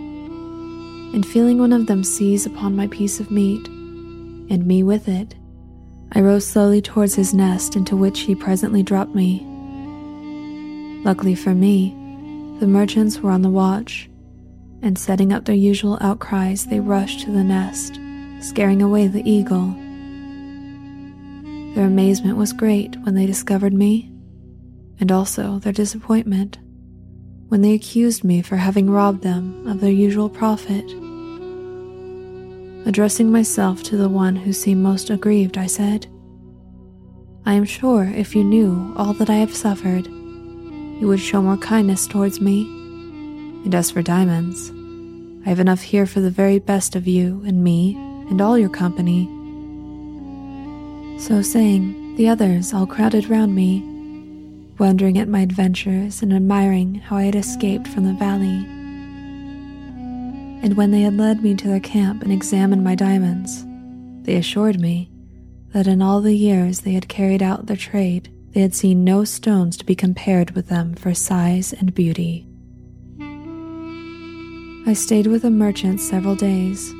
and 1.12 1.26
feeling 1.26 1.58
one 1.58 1.74
of 1.74 1.88
them 1.88 2.02
seize 2.02 2.46
upon 2.46 2.74
my 2.74 2.86
piece 2.86 3.20
of 3.20 3.30
meat, 3.30 3.68
and 3.68 4.64
me 4.64 4.82
with 4.82 5.08
it, 5.08 5.34
I 6.12 6.20
rose 6.20 6.46
slowly 6.46 6.80
towards 6.80 7.14
his 7.14 7.34
nest, 7.34 7.76
into 7.76 7.96
which 7.96 8.20
he 8.20 8.34
presently 8.34 8.82
dropped 8.82 9.14
me. 9.14 9.44
Luckily 11.04 11.34
for 11.34 11.54
me, 11.54 11.90
the 12.60 12.66
merchants 12.66 13.20
were 13.20 13.30
on 13.30 13.42
the 13.42 13.50
watch 13.50 14.08
and 14.82 14.98
setting 14.98 15.32
up 15.32 15.44
their 15.44 15.54
usual 15.54 15.98
outcries, 16.00 16.66
they 16.66 16.80
rushed 16.80 17.20
to 17.20 17.32
the 17.32 17.44
nest, 17.44 17.98
scaring 18.40 18.82
away 18.82 19.06
the 19.06 19.28
eagle. 19.28 19.74
Their 21.74 21.86
amazement 21.86 22.36
was 22.36 22.52
great 22.52 22.96
when 23.02 23.14
they 23.14 23.26
discovered 23.26 23.72
me, 23.72 24.12
and 25.00 25.10
also 25.10 25.58
their 25.58 25.72
disappointment 25.72 26.58
when 27.48 27.62
they 27.62 27.74
accused 27.74 28.24
me 28.24 28.42
for 28.42 28.56
having 28.56 28.90
robbed 28.90 29.22
them 29.22 29.66
of 29.66 29.80
their 29.80 29.90
usual 29.90 30.28
profit. 30.28 30.84
Addressing 32.86 33.32
myself 33.32 33.82
to 33.82 33.96
the 33.96 34.08
one 34.08 34.36
who 34.36 34.52
seemed 34.52 34.80
most 34.80 35.10
aggrieved, 35.10 35.58
I 35.58 35.66
said, 35.66 36.06
I 37.44 37.54
am 37.54 37.64
sure 37.64 38.04
if 38.04 38.36
you 38.36 38.44
knew 38.44 38.94
all 38.96 39.12
that 39.14 39.28
I 39.28 39.34
have 39.34 39.56
suffered, 39.56 40.06
you 40.06 41.08
would 41.08 41.18
show 41.18 41.42
more 41.42 41.56
kindness 41.56 42.06
towards 42.06 42.40
me. 42.40 42.62
And 43.64 43.74
as 43.74 43.90
for 43.90 44.02
diamonds, 44.02 44.70
I 45.44 45.48
have 45.48 45.58
enough 45.58 45.82
here 45.82 46.06
for 46.06 46.20
the 46.20 46.30
very 46.30 46.60
best 46.60 46.94
of 46.94 47.08
you 47.08 47.42
and 47.44 47.64
me 47.64 47.96
and 48.30 48.40
all 48.40 48.56
your 48.56 48.70
company. 48.70 49.26
So 51.18 51.42
saying, 51.42 52.14
the 52.14 52.28
others 52.28 52.72
all 52.72 52.86
crowded 52.86 53.28
round 53.28 53.52
me, 53.52 53.82
wondering 54.78 55.18
at 55.18 55.28
my 55.28 55.40
adventures 55.40 56.22
and 56.22 56.32
admiring 56.32 56.94
how 56.94 57.16
I 57.16 57.24
had 57.24 57.34
escaped 57.34 57.88
from 57.88 58.04
the 58.04 58.12
valley. 58.12 58.75
And 60.62 60.76
when 60.76 60.90
they 60.90 61.02
had 61.02 61.16
led 61.16 61.42
me 61.42 61.54
to 61.54 61.68
their 61.68 61.80
camp 61.80 62.22
and 62.22 62.32
examined 62.32 62.82
my 62.82 62.94
diamonds, 62.94 63.64
they 64.24 64.36
assured 64.36 64.80
me 64.80 65.10
that 65.72 65.86
in 65.86 66.02
all 66.02 66.20
the 66.20 66.34
years 66.36 66.80
they 66.80 66.92
had 66.92 67.08
carried 67.08 67.42
out 67.42 67.66
their 67.66 67.76
trade, 67.76 68.32
they 68.52 68.60
had 68.62 68.74
seen 68.74 69.04
no 69.04 69.24
stones 69.24 69.76
to 69.76 69.84
be 69.84 69.94
compared 69.94 70.52
with 70.52 70.68
them 70.68 70.94
for 70.94 71.12
size 71.12 71.72
and 71.72 71.94
beauty. 71.94 72.46
I 74.88 74.94
stayed 74.94 75.26
with 75.26 75.42
the 75.42 75.50
merchants 75.50 76.08
several 76.08 76.36
days, 76.36 76.90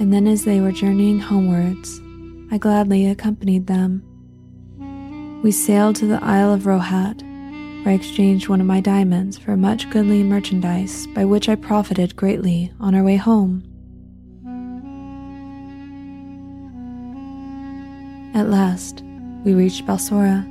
and 0.00 0.12
then 0.12 0.26
as 0.26 0.44
they 0.44 0.60
were 0.60 0.72
journeying 0.72 1.20
homewards, 1.20 2.00
I 2.50 2.58
gladly 2.58 3.06
accompanied 3.06 3.66
them. 3.66 4.02
We 5.42 5.52
sailed 5.52 5.96
to 5.96 6.06
the 6.06 6.22
Isle 6.24 6.52
of 6.54 6.62
Rohat, 6.62 7.22
where 7.82 7.92
I 7.92 7.96
exchanged 7.96 8.48
one 8.48 8.60
of 8.60 8.66
my 8.66 8.80
diamonds 8.80 9.38
for 9.38 9.56
much 9.56 9.88
goodly 9.90 10.22
merchandise, 10.22 11.06
by 11.08 11.24
which 11.24 11.48
I 11.48 11.54
profited 11.54 12.16
greatly 12.16 12.72
on 12.80 12.94
our 12.94 13.02
way 13.02 13.16
home. 13.16 13.62
At 18.34 18.48
last, 18.48 19.02
we 19.44 19.54
reached 19.54 19.86
Balsora, 19.86 20.44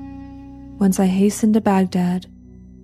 whence 0.78 1.00
I 1.00 1.06
hastened 1.06 1.54
to 1.54 1.62
Baghdad 1.62 2.28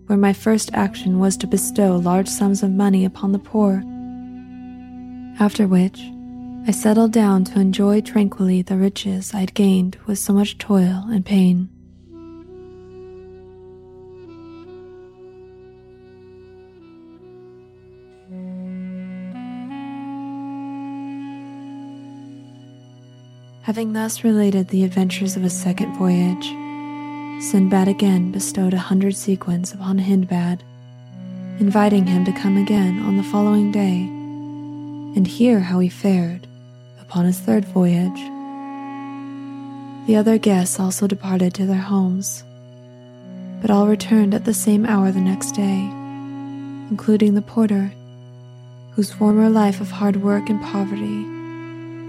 where 0.08 0.18
my 0.18 0.34
first 0.34 0.70
action 0.74 1.20
was 1.20 1.38
to 1.38 1.48
bestow 1.48 1.98
large 1.98 2.28
sums 2.28 2.64
of 2.64 2.72
money 2.72 3.06
upon 3.06 3.32
the 3.32 3.40
poor. 3.40 3.84
After 5.40 5.68
which, 5.68 6.02
I 6.68 6.72
settled 6.72 7.12
down 7.12 7.44
to 7.46 7.60
enjoy 7.60 8.02
tranquilly 8.02 8.62
the 8.62 8.78
riches 8.78 9.34
I 9.34 9.40
had 9.40 9.54
gained 9.54 9.98
with 10.06 10.20
so 10.20 10.34
much 10.34 10.58
toil 10.58 11.06
and 11.10 11.26
pain. 11.26 11.70
Having 23.74 23.94
thus 23.94 24.24
related 24.24 24.68
the 24.68 24.84
adventures 24.84 25.36
of 25.36 25.44
a 25.44 25.50
second 25.50 25.96
voyage, 25.96 26.46
Sinbad 27.44 27.88
again 27.88 28.32
bestowed 28.32 28.72
a 28.72 28.78
hundred 28.78 29.16
sequins 29.16 29.74
upon 29.74 29.98
Hindbad, 29.98 30.60
inviting 31.60 32.06
him 32.06 32.24
to 32.26 32.32
come 32.34 32.56
again 32.56 33.00
on 33.00 33.18
the 33.18 33.24
following 33.24 33.72
day 33.72 34.02
and 35.18 35.26
hear 35.26 35.60
how 35.60 35.80
he 35.80 35.90
fared 35.90 36.46
upon 37.02 37.26
his 37.26 37.40
third 37.40 37.66
voyage. 37.66 38.22
The 40.06 40.18
other 40.18 40.38
guests 40.38 40.80
also 40.80 41.08
departed 41.08 41.56
to 41.56 41.66
their 41.66 41.78
homes, 41.78 42.44
but 43.60 43.72
all 43.72 43.88
returned 43.88 44.36
at 44.36 44.46
the 44.46 44.54
same 44.54 44.86
hour 44.86 45.12
the 45.12 45.20
next 45.20 45.54
day, 45.54 45.80
including 46.92 47.34
the 47.34 47.42
porter, 47.42 47.92
whose 48.92 49.12
former 49.12 49.50
life 49.50 49.82
of 49.82 49.90
hard 49.90 50.18
work 50.18 50.48
and 50.48 50.62
poverty 50.62 51.33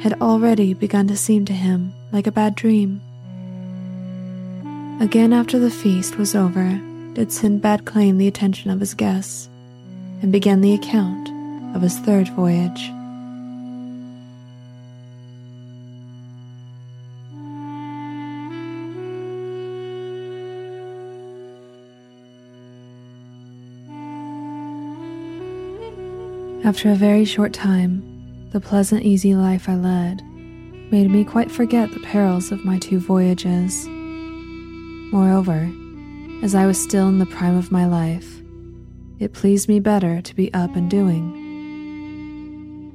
had 0.01 0.21
already 0.21 0.75
begun 0.75 1.09
to 1.09 1.17
seem 1.17 1.45
to 1.47 1.53
him 1.53 1.93
like 2.13 2.27
a 2.27 2.33
bad 2.33 2.55
dream. 2.55 3.01
Again, 5.01 5.33
after 5.33 5.59
the 5.59 5.71
feast 5.71 6.19
was 6.19 6.35
over, 6.35 6.81
did 7.15 7.33
Sinbad 7.33 7.85
claim 7.85 8.19
the 8.19 8.29
attention 8.29 8.71
of 8.71 8.81
his 8.81 8.95
guests 8.95 9.49
and 10.23 10.31
began 10.33 10.61
the 10.61 10.75
account 10.75 11.29
of 11.77 11.83
his 11.83 11.99
third 11.99 12.29
voyage. 12.31 12.91
After 26.65 26.91
a 26.91 26.95
very 26.95 27.25
short 27.27 27.53
time, 27.53 28.14
the 28.55 28.61
pleasant, 28.61 29.03
easy 29.03 29.35
life 29.35 29.69
I 29.69 29.75
led 29.75 30.23
made 30.93 31.11
me 31.11 31.25
quite 31.25 31.51
forget 31.51 31.91
the 31.91 31.99
perils 31.99 32.53
of 32.53 32.65
my 32.65 32.79
two 32.79 33.01
voyages. 33.01 33.85
Moreover, 35.11 35.69
as 36.41 36.55
I 36.55 36.65
was 36.65 36.81
still 36.81 37.09
in 37.09 37.19
the 37.19 37.27
prime 37.27 37.57
of 37.57 37.73
my 37.73 37.85
life, 37.85 38.41
it 39.19 39.33
pleased 39.33 39.69
me 39.69 39.81
better 39.81 40.23
to 40.23 40.35
be 40.37 40.55
up 40.55 40.77
and 40.77 40.89
doing. 40.89 41.35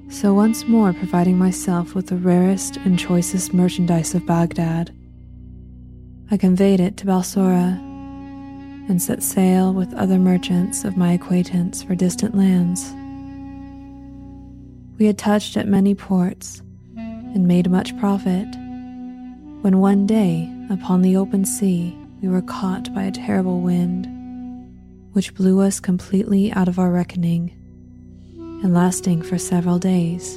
So, 0.09 0.33
once 0.33 0.65
more 0.65 0.93
providing 0.93 1.37
myself 1.37 1.93
with 1.93 2.07
the 2.07 2.15
rarest 2.15 2.77
and 2.77 2.97
choicest 2.97 3.53
merchandise 3.53 4.15
of 4.15 4.25
Baghdad, 4.25 4.95
I 6.31 6.37
conveyed 6.37 6.79
it 6.79 6.95
to 6.97 7.05
Balsora 7.05 7.77
and 8.87 9.01
set 9.01 9.21
sail 9.21 9.73
with 9.73 9.93
other 9.95 10.19
merchants 10.19 10.85
of 10.85 10.95
my 10.95 11.11
acquaintance 11.11 11.83
for 11.83 11.95
distant 11.95 12.33
lands. 12.33 12.93
We 14.99 15.05
had 15.05 15.17
touched 15.17 15.55
at 15.55 15.65
many 15.65 15.95
ports 15.95 16.61
and 16.97 17.47
made 17.47 17.71
much 17.71 17.97
profit. 17.99 18.47
When 19.61 19.79
one 19.79 20.05
day, 20.05 20.53
upon 20.69 21.01
the 21.01 21.15
open 21.15 21.45
sea, 21.45 21.97
we 22.21 22.27
were 22.27 22.41
caught 22.41 22.93
by 22.93 23.03
a 23.03 23.11
terrible 23.11 23.61
wind, 23.61 24.07
which 25.13 25.33
blew 25.33 25.61
us 25.61 25.79
completely 25.79 26.51
out 26.51 26.67
of 26.67 26.79
our 26.79 26.91
reckoning, 26.91 27.55
and 28.61 28.73
lasting 28.73 29.21
for 29.21 29.37
several 29.37 29.79
days, 29.79 30.35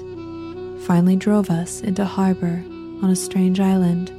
finally 0.87 1.17
drove 1.17 1.51
us 1.51 1.81
into 1.81 2.05
harbor 2.05 2.63
on 3.03 3.11
a 3.11 3.17
strange 3.17 3.59
island. 3.59 4.11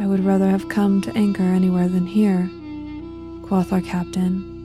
I 0.00 0.06
would 0.06 0.24
rather 0.24 0.48
have 0.48 0.70
come 0.70 1.02
to 1.02 1.14
anchor 1.14 1.42
anywhere 1.42 1.88
than 1.88 2.06
here, 2.06 2.48
quoth 3.46 3.74
our 3.74 3.82
captain. 3.82 4.55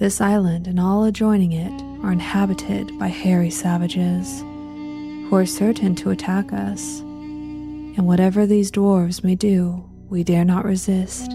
This 0.00 0.22
island 0.22 0.66
and 0.66 0.80
all 0.80 1.04
adjoining 1.04 1.52
it 1.52 1.82
are 2.02 2.10
inhabited 2.10 2.98
by 2.98 3.08
hairy 3.08 3.50
savages 3.50 4.40
who 4.40 5.34
are 5.34 5.44
certain 5.44 5.94
to 5.96 6.08
attack 6.08 6.54
us, 6.54 7.00
and 7.00 8.06
whatever 8.06 8.46
these 8.46 8.72
dwarves 8.72 9.22
may 9.22 9.34
do, 9.34 9.84
we 10.08 10.24
dare 10.24 10.46
not 10.46 10.64
resist, 10.64 11.32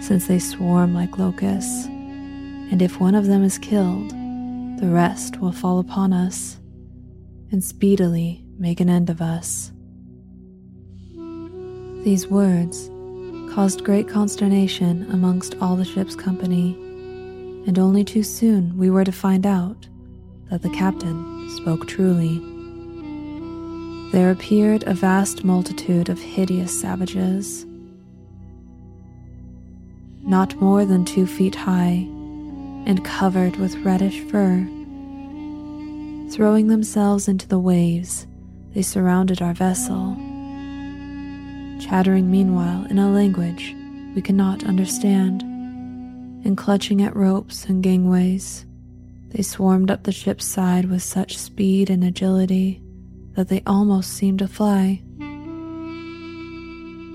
since 0.00 0.26
they 0.26 0.40
swarm 0.40 0.92
like 0.92 1.18
locusts, 1.18 1.86
and 1.86 2.82
if 2.82 2.98
one 2.98 3.14
of 3.14 3.26
them 3.26 3.44
is 3.44 3.58
killed, 3.58 4.10
the 4.80 4.90
rest 4.90 5.40
will 5.40 5.52
fall 5.52 5.78
upon 5.78 6.12
us 6.12 6.58
and 7.52 7.62
speedily 7.62 8.44
make 8.58 8.80
an 8.80 8.90
end 8.90 9.08
of 9.08 9.22
us. 9.22 9.70
These 12.02 12.26
words 12.26 12.90
caused 13.54 13.84
great 13.84 14.08
consternation 14.08 15.08
amongst 15.12 15.54
all 15.60 15.76
the 15.76 15.84
ship's 15.84 16.16
company, 16.16 16.76
and 17.68 17.78
only 17.78 18.02
too 18.02 18.22
soon 18.22 18.74
we 18.78 18.88
were 18.88 19.04
to 19.04 19.12
find 19.12 19.44
out 19.44 19.86
that 20.50 20.62
the 20.62 20.70
captain 20.70 21.50
spoke 21.50 21.86
truly. 21.86 22.38
There 24.10 24.30
appeared 24.30 24.84
a 24.84 24.94
vast 24.94 25.44
multitude 25.44 26.08
of 26.08 26.18
hideous 26.18 26.80
savages, 26.80 27.66
not 30.22 30.54
more 30.54 30.86
than 30.86 31.04
two 31.04 31.26
feet 31.26 31.54
high 31.54 32.06
and 32.86 33.04
covered 33.04 33.56
with 33.56 33.76
reddish 33.84 34.22
fur. 34.22 34.66
Throwing 36.30 36.68
themselves 36.68 37.28
into 37.28 37.46
the 37.46 37.58
waves, 37.58 38.26
they 38.72 38.80
surrounded 38.80 39.42
our 39.42 39.52
vessel, 39.52 40.14
chattering 41.80 42.30
meanwhile 42.30 42.86
in 42.86 42.98
a 42.98 43.10
language 43.10 43.76
we 44.14 44.22
could 44.22 44.36
not 44.36 44.64
understand, 44.64 45.44
and 46.44 46.56
clutching 46.56 47.02
at 47.02 47.16
ropes 47.16 47.66
and 47.66 47.82
gangways. 47.82 48.64
They 49.30 49.42
swarmed 49.42 49.90
up 49.90 50.04
the 50.04 50.12
ship's 50.12 50.46
side 50.46 50.86
with 50.86 51.02
such 51.02 51.36
speed 51.36 51.90
and 51.90 52.02
agility 52.02 52.82
that 53.34 53.48
they 53.48 53.62
almost 53.66 54.12
seemed 54.12 54.38
to 54.40 54.48
fly. 54.48 55.02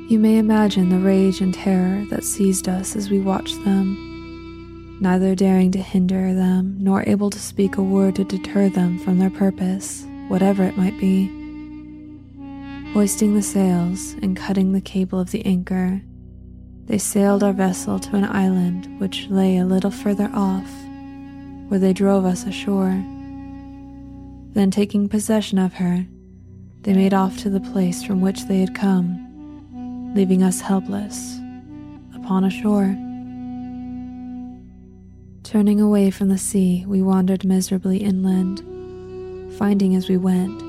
You 0.10 0.20
may 0.20 0.38
imagine 0.38 0.90
the 0.90 1.00
rage 1.00 1.42
and 1.42 1.54
terror 1.54 2.06
that 2.10 2.24
seized 2.24 2.70
us 2.70 2.96
as 2.96 3.10
we 3.10 3.20
watched 3.20 3.64
them, 3.66 4.98
neither 5.02 5.34
daring 5.34 5.72
to 5.72 5.82
hinder 5.82 6.34
them 6.34 6.78
nor 6.80 7.04
able 7.08 7.30
to 7.30 7.40
speak 7.40 7.78
a 7.78 7.84
word 7.84 8.16
to 8.18 8.24
deter 8.24 8.70
them 8.70 9.00
from 9.00 9.18
their 9.18 9.32
purpose, 9.32 10.06
whatever 10.28 10.64
it 10.64 10.78
might 10.78 11.00
be. 11.00 11.28
Hoisting 12.94 13.34
the 13.34 13.42
sails 13.42 14.14
and 14.22 14.38
cutting 14.38 14.72
the 14.72 14.82
cable 14.82 15.20
of 15.20 15.32
the 15.32 15.44
anchor, 15.46 16.02
they 16.86 16.98
sailed 16.98 17.44
our 17.44 17.54
vessel 17.54 18.00
to 18.00 18.16
an 18.16 18.26
island 18.26 19.00
which 19.00 19.28
lay 19.30 19.58
a 19.58 19.66
little 19.66 19.92
further 19.92 20.30
off, 20.34 20.70
where 21.70 21.80
they 21.80 21.94
drove 21.94 22.26
us 22.26 22.46
ashore. 22.46 23.04
Then, 24.54 24.70
taking 24.70 25.10
possession 25.10 25.58
of 25.58 25.74
her, 25.76 26.06
they 26.82 26.94
made 26.94 27.14
off 27.14 27.38
to 27.40 27.50
the 27.50 27.62
place 27.62 28.04
from 28.04 28.22
which 28.22 28.46
they 28.48 28.60
had 28.60 28.76
come, 28.76 30.14
leaving 30.14 30.44
us 30.44 30.62
helpless 30.62 31.40
upon 32.14 32.44
a 32.44 32.50
shore. 32.50 32.96
Turning 35.44 35.82
away 35.82 36.10
from 36.12 36.30
the 36.30 36.38
sea, 36.38 36.86
we 36.88 37.02
wandered 37.02 37.44
miserably 37.46 37.98
inland, 37.98 38.60
finding 39.58 39.96
as 39.96 40.10
we 40.10 40.18
went 40.18 40.62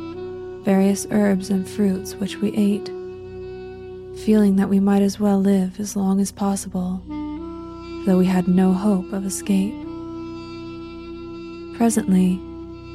various 0.64 1.06
herbs 1.10 1.50
and 1.50 1.68
fruits 1.68 2.14
which 2.14 2.38
we 2.38 2.56
ate, 2.56 2.90
feeling 4.18 4.56
that 4.56 4.68
we 4.68 4.80
might 4.80 5.02
as 5.02 5.18
well 5.18 5.40
live 5.40 5.78
as 5.80 5.96
long 5.96 6.20
as 6.20 6.32
possible, 6.32 7.02
though 8.06 8.18
we 8.18 8.26
had 8.26 8.48
no 8.48 8.72
hope 8.72 9.12
of 9.12 9.26
escape. 9.26 9.74
Presently, 11.76 12.38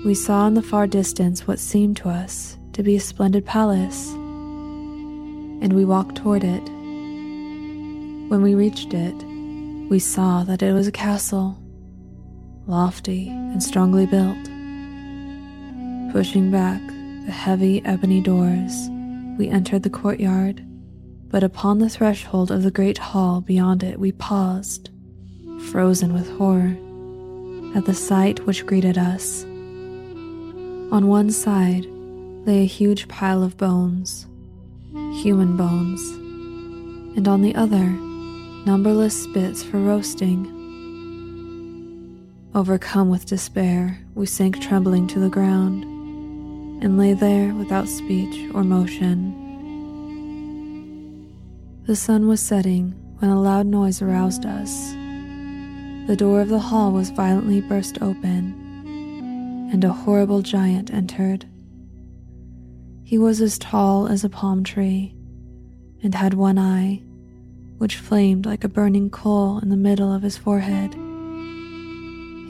we 0.05 0.13
saw 0.13 0.47
in 0.47 0.53
the 0.53 0.61
far 0.61 0.87
distance 0.87 1.45
what 1.45 1.59
seemed 1.59 1.97
to 1.97 2.09
us 2.09 2.57
to 2.73 2.83
be 2.83 2.95
a 2.95 2.99
splendid 2.99 3.45
palace, 3.45 4.11
and 4.13 5.73
we 5.73 5.83
walked 5.83 6.15
toward 6.15 6.43
it. 6.43 6.63
When 8.29 8.41
we 8.41 8.55
reached 8.55 8.93
it, 8.93 9.15
we 9.89 9.99
saw 9.99 10.43
that 10.43 10.61
it 10.61 10.71
was 10.71 10.87
a 10.87 10.91
castle, 10.91 11.57
lofty 12.65 13.29
and 13.29 13.61
strongly 13.61 14.05
built. 14.05 14.37
Pushing 16.13 16.49
back 16.51 16.81
the 17.25 17.31
heavy 17.31 17.83
ebony 17.85 18.21
doors, 18.21 18.87
we 19.37 19.49
entered 19.49 19.83
the 19.83 19.89
courtyard, 19.89 20.63
but 21.29 21.43
upon 21.43 21.79
the 21.79 21.89
threshold 21.89 22.49
of 22.51 22.63
the 22.63 22.71
great 22.71 22.97
hall 22.97 23.41
beyond 23.41 23.83
it, 23.83 23.99
we 23.99 24.11
paused, 24.11 24.89
frozen 25.71 26.13
with 26.13 26.29
horror, 26.37 26.75
at 27.75 27.85
the 27.85 27.93
sight 27.93 28.45
which 28.45 28.65
greeted 28.65 28.97
us. 28.97 29.43
On 30.91 31.07
one 31.07 31.29
side, 31.29 31.85
lay 31.85 32.63
a 32.63 32.65
huge 32.65 33.07
pile 33.07 33.43
of 33.43 33.57
bones, 33.57 34.25
human 35.21 35.55
bones, 35.55 36.01
and 37.15 37.27
on 37.27 37.43
the 37.43 37.53
other, 37.53 37.85
numberless 38.65 39.23
spits 39.23 39.61
for 39.61 39.77
roasting. 39.77 40.55
Overcome 42.55 43.09
with 43.09 43.27
despair, 43.27 43.99
we 44.15 44.25
sank 44.25 44.59
trembling 44.59 45.05
to 45.07 45.19
the 45.19 45.29
ground 45.29 45.83
and 46.83 46.97
lay 46.97 47.13
there 47.13 47.53
without 47.53 47.87
speech 47.87 48.49
or 48.55 48.63
motion. 48.63 49.28
The 51.89 51.95
sun 51.95 52.27
was 52.27 52.39
setting 52.39 52.91
when 53.17 53.31
a 53.31 53.41
loud 53.41 53.65
noise 53.65 53.99
aroused 53.99 54.45
us. 54.45 54.91
The 56.05 56.15
door 56.15 56.39
of 56.39 56.49
the 56.49 56.59
hall 56.59 56.91
was 56.91 57.09
violently 57.09 57.61
burst 57.61 57.99
open, 57.99 58.53
and 59.71 59.83
a 59.83 59.91
horrible 59.91 60.43
giant 60.43 60.93
entered. 60.93 61.47
He 63.03 63.17
was 63.17 63.41
as 63.41 63.57
tall 63.57 64.05
as 64.05 64.23
a 64.23 64.29
palm 64.29 64.63
tree 64.63 65.15
and 66.03 66.13
had 66.13 66.35
one 66.35 66.59
eye, 66.59 67.01
which 67.79 67.95
flamed 67.95 68.45
like 68.45 68.63
a 68.63 68.69
burning 68.69 69.09
coal 69.09 69.57
in 69.57 69.69
the 69.69 69.75
middle 69.75 70.13
of 70.13 70.21
his 70.21 70.37
forehead. 70.37 70.93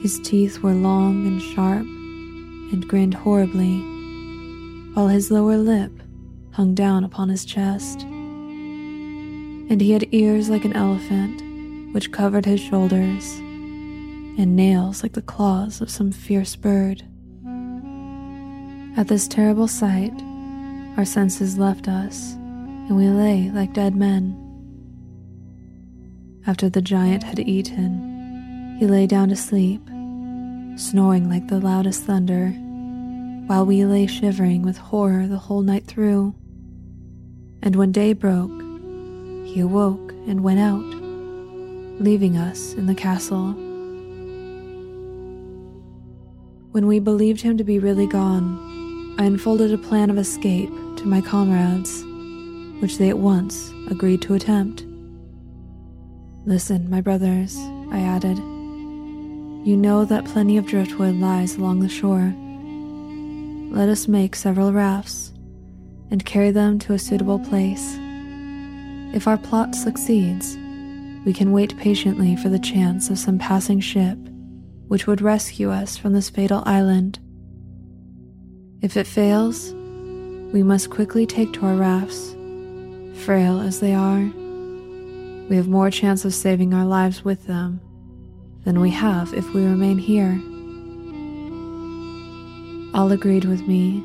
His 0.02 0.20
teeth 0.22 0.62
were 0.62 0.74
long 0.74 1.26
and 1.26 1.40
sharp 1.40 1.86
and 2.74 2.86
grinned 2.86 3.14
horribly, 3.14 3.78
while 4.92 5.08
his 5.08 5.30
lower 5.30 5.56
lip 5.56 5.92
hung 6.50 6.74
down 6.74 7.04
upon 7.04 7.30
his 7.30 7.46
chest. 7.46 8.04
And 9.70 9.80
he 9.80 9.92
had 9.92 10.12
ears 10.12 10.50
like 10.50 10.64
an 10.64 10.74
elephant, 10.74 11.94
which 11.94 12.10
covered 12.10 12.44
his 12.44 12.60
shoulders, 12.60 13.38
and 13.38 14.56
nails 14.56 15.02
like 15.02 15.12
the 15.12 15.22
claws 15.22 15.80
of 15.80 15.88
some 15.88 16.10
fierce 16.10 16.56
bird. 16.56 17.04
At 18.96 19.06
this 19.06 19.28
terrible 19.28 19.68
sight, 19.68 20.12
our 20.96 21.04
senses 21.04 21.56
left 21.56 21.86
us, 21.86 22.32
and 22.34 22.96
we 22.96 23.06
lay 23.08 23.48
like 23.50 23.72
dead 23.72 23.94
men. 23.94 24.36
After 26.46 26.68
the 26.68 26.82
giant 26.82 27.22
had 27.22 27.38
eaten, 27.38 28.76
he 28.80 28.86
lay 28.86 29.06
down 29.06 29.28
to 29.28 29.36
sleep, 29.36 29.80
snoring 30.76 31.28
like 31.30 31.46
the 31.46 31.60
loudest 31.60 32.02
thunder, 32.02 32.48
while 33.46 33.64
we 33.64 33.84
lay 33.84 34.08
shivering 34.08 34.62
with 34.62 34.78
horror 34.78 35.28
the 35.28 35.38
whole 35.38 35.62
night 35.62 35.86
through. 35.86 36.34
And 37.62 37.76
when 37.76 37.92
day 37.92 38.14
broke, 38.14 38.59
he 39.44 39.60
awoke 39.60 40.12
and 40.26 40.42
went 40.42 40.60
out, 40.60 40.84
leaving 42.00 42.36
us 42.36 42.74
in 42.74 42.86
the 42.86 42.94
castle. 42.94 43.52
When 46.72 46.86
we 46.86 47.00
believed 47.00 47.40
him 47.40 47.58
to 47.58 47.64
be 47.64 47.78
really 47.78 48.06
gone, 48.06 49.16
I 49.18 49.24
unfolded 49.24 49.72
a 49.72 49.78
plan 49.78 50.08
of 50.08 50.18
escape 50.18 50.70
to 50.96 51.06
my 51.06 51.20
comrades, 51.20 52.04
which 52.80 52.98
they 52.98 53.08
at 53.08 53.18
once 53.18 53.72
agreed 53.90 54.22
to 54.22 54.34
attempt. 54.34 54.84
Listen, 56.46 56.88
my 56.88 57.00
brothers, 57.00 57.56
I 57.90 58.00
added. 58.00 58.38
You 58.38 59.76
know 59.76 60.04
that 60.06 60.24
plenty 60.24 60.56
of 60.56 60.66
driftwood 60.66 61.16
lies 61.16 61.56
along 61.56 61.80
the 61.80 61.88
shore. 61.88 62.32
Let 63.76 63.88
us 63.88 64.08
make 64.08 64.34
several 64.34 64.72
rafts 64.72 65.32
and 66.10 66.24
carry 66.24 66.50
them 66.50 66.78
to 66.80 66.94
a 66.94 66.98
suitable 66.98 67.38
place. 67.38 67.98
If 69.12 69.26
our 69.26 69.38
plot 69.38 69.74
succeeds, 69.74 70.56
we 71.24 71.32
can 71.32 71.52
wait 71.52 71.76
patiently 71.76 72.36
for 72.36 72.48
the 72.48 72.58
chance 72.58 73.10
of 73.10 73.18
some 73.18 73.38
passing 73.38 73.80
ship 73.80 74.18
which 74.90 75.06
would 75.06 75.22
rescue 75.22 75.70
us 75.70 75.96
from 75.96 76.14
this 76.14 76.28
fatal 76.28 76.64
island. 76.66 77.20
If 78.82 78.96
it 78.96 79.06
fails, 79.06 79.72
we 80.52 80.64
must 80.64 80.90
quickly 80.90 81.26
take 81.26 81.52
to 81.52 81.66
our 81.66 81.76
rafts, 81.76 82.32
frail 83.24 83.60
as 83.60 83.78
they 83.78 83.94
are. 83.94 84.18
We 85.48 85.54
have 85.54 85.68
more 85.68 85.92
chance 85.92 86.24
of 86.24 86.34
saving 86.34 86.74
our 86.74 86.84
lives 86.84 87.24
with 87.24 87.46
them 87.46 87.80
than 88.64 88.80
we 88.80 88.90
have 88.90 89.32
if 89.32 89.54
we 89.54 89.64
remain 89.64 89.96
here. 89.96 90.40
All 92.92 93.12
agreed 93.12 93.44
with 93.44 93.60
me, 93.62 93.98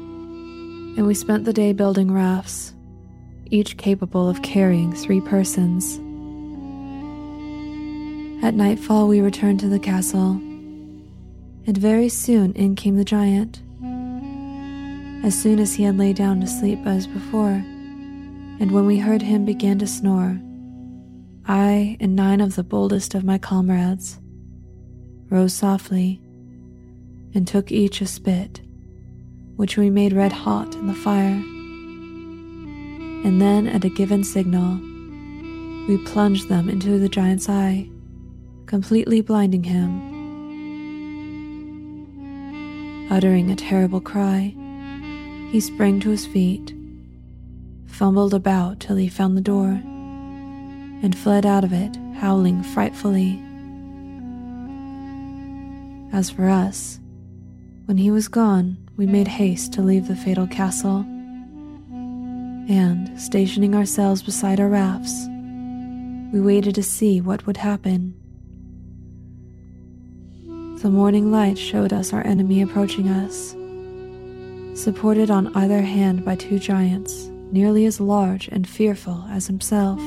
and 0.97 1.07
we 1.07 1.15
spent 1.15 1.45
the 1.45 1.53
day 1.53 1.73
building 1.73 2.11
rafts, 2.11 2.74
each 3.51 3.77
capable 3.77 4.27
of 4.29 4.41
carrying 4.41 4.93
three 4.93 5.21
persons. 5.21 5.99
At 8.43 8.53
nightfall, 8.53 9.07
we 9.07 9.21
returned 9.21 9.59
to 9.61 9.69
the 9.69 9.79
castle, 9.79 10.31
and 11.67 11.77
very 11.77 12.09
soon 12.09 12.53
in 12.53 12.75
came 12.75 12.95
the 12.95 13.03
giant. 13.03 13.61
As 15.25 15.39
soon 15.41 15.59
as 15.59 15.73
he 15.73 15.83
had 15.83 15.97
laid 15.97 16.15
down 16.15 16.41
to 16.41 16.47
sleep 16.47 16.79
as 16.85 17.07
before, 17.07 17.63
and 18.59 18.71
when 18.71 18.85
we 18.85 18.99
heard 18.99 19.21
him 19.21 19.45
begin 19.45 19.79
to 19.79 19.87
snore, 19.87 20.39
I 21.47 21.97
and 21.99 22.15
nine 22.15 22.41
of 22.41 22.55
the 22.55 22.63
boldest 22.63 23.15
of 23.15 23.23
my 23.23 23.37
comrades 23.37 24.19
rose 25.29 25.53
softly 25.53 26.21
and 27.33 27.47
took 27.47 27.71
each 27.71 28.01
a 28.01 28.05
spit, 28.05 28.61
which 29.55 29.77
we 29.77 29.89
made 29.89 30.13
red 30.13 30.31
hot 30.31 30.75
in 30.75 30.87
the 30.87 30.93
fire. 30.93 31.41
And 33.26 33.41
then, 33.41 33.67
at 33.67 33.84
a 33.84 33.89
given 33.89 34.23
signal, 34.23 34.80
we 35.89 35.97
plunged 36.05 36.47
them 36.47 36.69
into 36.69 36.97
the 36.97 37.09
giant's 37.09 37.49
eye 37.49 37.89
completely 38.65 39.21
blinding 39.21 39.63
him. 39.63 40.13
Uttering 43.11 43.51
a 43.51 43.55
terrible 43.55 44.01
cry, 44.01 44.55
he 45.51 45.59
sprang 45.59 45.99
to 46.01 46.09
his 46.09 46.26
feet, 46.26 46.73
fumbled 47.86 48.34
about 48.34 48.80
till 48.80 48.95
he 48.95 49.07
found 49.07 49.38
the 49.38 49.41
door, 49.41 49.80
and 51.03 51.15
fled 51.15 51.45
out 51.45 51.63
of 51.63 51.71
it, 51.71 51.95
howling 52.15 52.63
frightfully. 52.63 53.41
As 56.11 56.30
for 56.30 56.49
us, 56.49 56.99
when 57.86 57.97
he 57.97 58.09
was 58.09 58.28
gone, 58.28 58.78
we 58.97 59.05
made 59.05 59.28
haste 59.28 59.73
to 59.73 59.82
leave 59.82 60.07
the 60.07 60.15
fatal 60.15 60.47
castle, 60.47 61.05
and, 62.68 63.20
stationing 63.20 63.76
ourselves 63.76 64.24
beside 64.24 64.59
our 64.59 64.70
rafts, 64.70 65.28
we 66.34 66.41
waited 66.41 66.76
to 66.76 66.84
see 66.84 67.22
what 67.22 67.45
would 67.45 67.57
happen. 67.57 68.13
The 70.82 70.89
morning 70.91 71.32
light 71.32 71.57
showed 71.57 71.93
us 71.93 72.13
our 72.13 72.26
enemy 72.26 72.61
approaching 72.61 73.07
us, 73.07 73.55
supported 74.80 75.32
on 75.32 75.55
either 75.55 75.82
hand 75.82 76.26
by 76.26 76.36
two 76.36 76.59
giants 76.59 77.30
nearly 77.51 77.86
as 77.86 77.99
large 77.99 78.47
and 78.49 78.68
fearful 78.68 79.26
as 79.30 79.47
himself, 79.47 79.99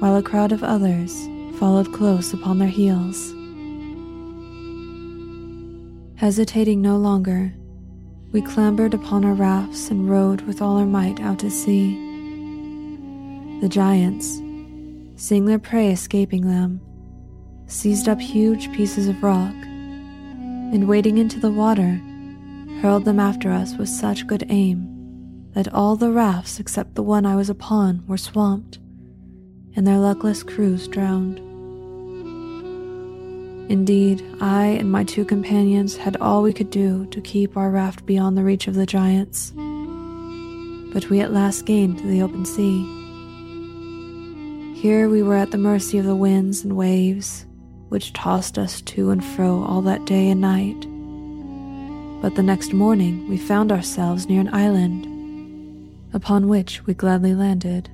while 0.00 0.16
a 0.16 0.22
crowd 0.22 0.52
of 0.52 0.62
others 0.62 1.26
followed 1.58 1.92
close 1.92 2.32
upon 2.32 2.58
their 2.58 2.68
heels. 2.68 3.32
Hesitating 6.16 6.82
no 6.82 6.96
longer, 6.96 7.54
we 8.32 8.42
clambered 8.42 8.94
upon 8.94 9.24
our 9.24 9.34
rafts 9.34 9.90
and 9.90 10.10
rowed 10.10 10.42
with 10.42 10.60
all 10.60 10.76
our 10.76 10.86
might 10.86 11.20
out 11.20 11.38
to 11.40 11.50
sea. 11.50 11.94
The 13.60 13.68
giants, 13.68 14.40
seeing 15.16 15.46
their 15.46 15.58
prey 15.58 15.90
escaping 15.90 16.46
them, 16.46 16.80
seized 17.66 18.08
up 18.08 18.20
huge 18.20 18.72
pieces 18.72 19.08
of 19.08 19.22
rock, 19.22 19.54
and 19.54 20.88
wading 20.88 21.18
into 21.18 21.40
the 21.40 21.50
water, 21.50 22.00
hurled 22.80 23.04
them 23.04 23.20
after 23.20 23.50
us 23.50 23.76
with 23.76 23.88
such 23.88 24.26
good 24.26 24.44
aim 24.48 24.92
that 25.52 25.72
all 25.72 25.96
the 25.96 26.12
rafts 26.12 26.60
except 26.60 26.94
the 26.94 27.02
one 27.02 27.24
I 27.24 27.34
was 27.34 27.48
upon 27.48 28.04
were 28.06 28.18
swamped, 28.18 28.78
and 29.74 29.86
their 29.86 29.98
luckless 29.98 30.42
crews 30.42 30.86
drowned. 30.86 31.40
Indeed, 33.68 34.24
I 34.40 34.66
and 34.66 34.92
my 34.92 35.02
two 35.02 35.24
companions 35.24 35.96
had 35.96 36.16
all 36.18 36.42
we 36.42 36.52
could 36.52 36.70
do 36.70 37.06
to 37.06 37.20
keep 37.20 37.56
our 37.56 37.70
raft 37.70 38.06
beyond 38.06 38.36
the 38.38 38.44
reach 38.44 38.68
of 38.68 38.74
the 38.74 38.86
giants. 38.86 39.52
But 40.92 41.10
we 41.10 41.20
at 41.20 41.32
last 41.32 41.66
gained 41.66 41.98
the 41.98 42.22
open 42.22 42.44
sea. 42.46 42.92
Here 44.80 45.08
we 45.08 45.22
were 45.22 45.34
at 45.34 45.50
the 45.50 45.58
mercy 45.58 45.98
of 45.98 46.04
the 46.04 46.14
winds 46.14 46.62
and 46.62 46.76
waves, 46.76 47.44
which 47.88 48.12
tossed 48.12 48.56
us 48.56 48.80
to 48.82 49.10
and 49.10 49.24
fro 49.24 49.64
all 49.64 49.82
that 49.82 50.04
day 50.04 50.30
and 50.30 50.40
night. 50.40 50.86
But 52.22 52.36
the 52.36 52.44
next 52.44 52.72
morning 52.72 53.28
we 53.28 53.36
found 53.36 53.72
ourselves 53.72 54.28
near 54.28 54.40
an 54.40 54.54
island, 54.54 55.06
upon 56.12 56.46
which 56.46 56.86
we 56.86 56.94
gladly 56.94 57.34
landed. 57.34 57.90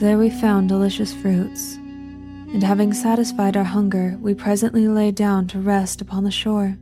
There 0.00 0.18
we 0.18 0.30
found 0.30 0.68
delicious 0.68 1.14
fruits, 1.14 1.78
and 2.48 2.62
having 2.62 2.92
satisfied 2.92 3.56
our 3.56 3.64
hunger, 3.64 4.16
we 4.20 4.34
presently 4.34 4.88
lay 4.88 5.10
down 5.10 5.46
to 5.48 5.58
rest 5.58 6.00
upon 6.00 6.24
the 6.24 6.30
shore. 6.30 6.78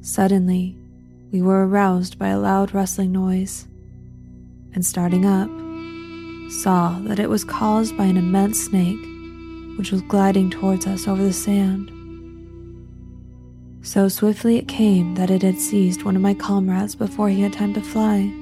Suddenly, 0.00 0.76
we 1.32 1.42
were 1.42 1.66
aroused 1.66 2.18
by 2.18 2.28
a 2.28 2.38
loud 2.38 2.74
rustling 2.74 3.12
noise, 3.12 3.66
and 4.74 4.84
starting 4.84 5.24
up, 5.24 5.50
saw 6.62 6.98
that 7.04 7.18
it 7.18 7.30
was 7.30 7.44
caused 7.44 7.96
by 7.96 8.04
an 8.04 8.16
immense 8.16 8.64
snake 8.64 9.00
which 9.78 9.90
was 9.90 10.02
gliding 10.02 10.50
towards 10.50 10.86
us 10.86 11.08
over 11.08 11.22
the 11.22 11.32
sand. 11.32 11.90
So 13.84 14.08
swiftly 14.08 14.58
it 14.58 14.68
came 14.68 15.14
that 15.14 15.30
it 15.30 15.42
had 15.42 15.58
seized 15.58 16.04
one 16.04 16.14
of 16.14 16.22
my 16.22 16.34
comrades 16.34 16.94
before 16.94 17.28
he 17.28 17.40
had 17.40 17.52
time 17.52 17.74
to 17.74 17.80
fly. 17.80 18.32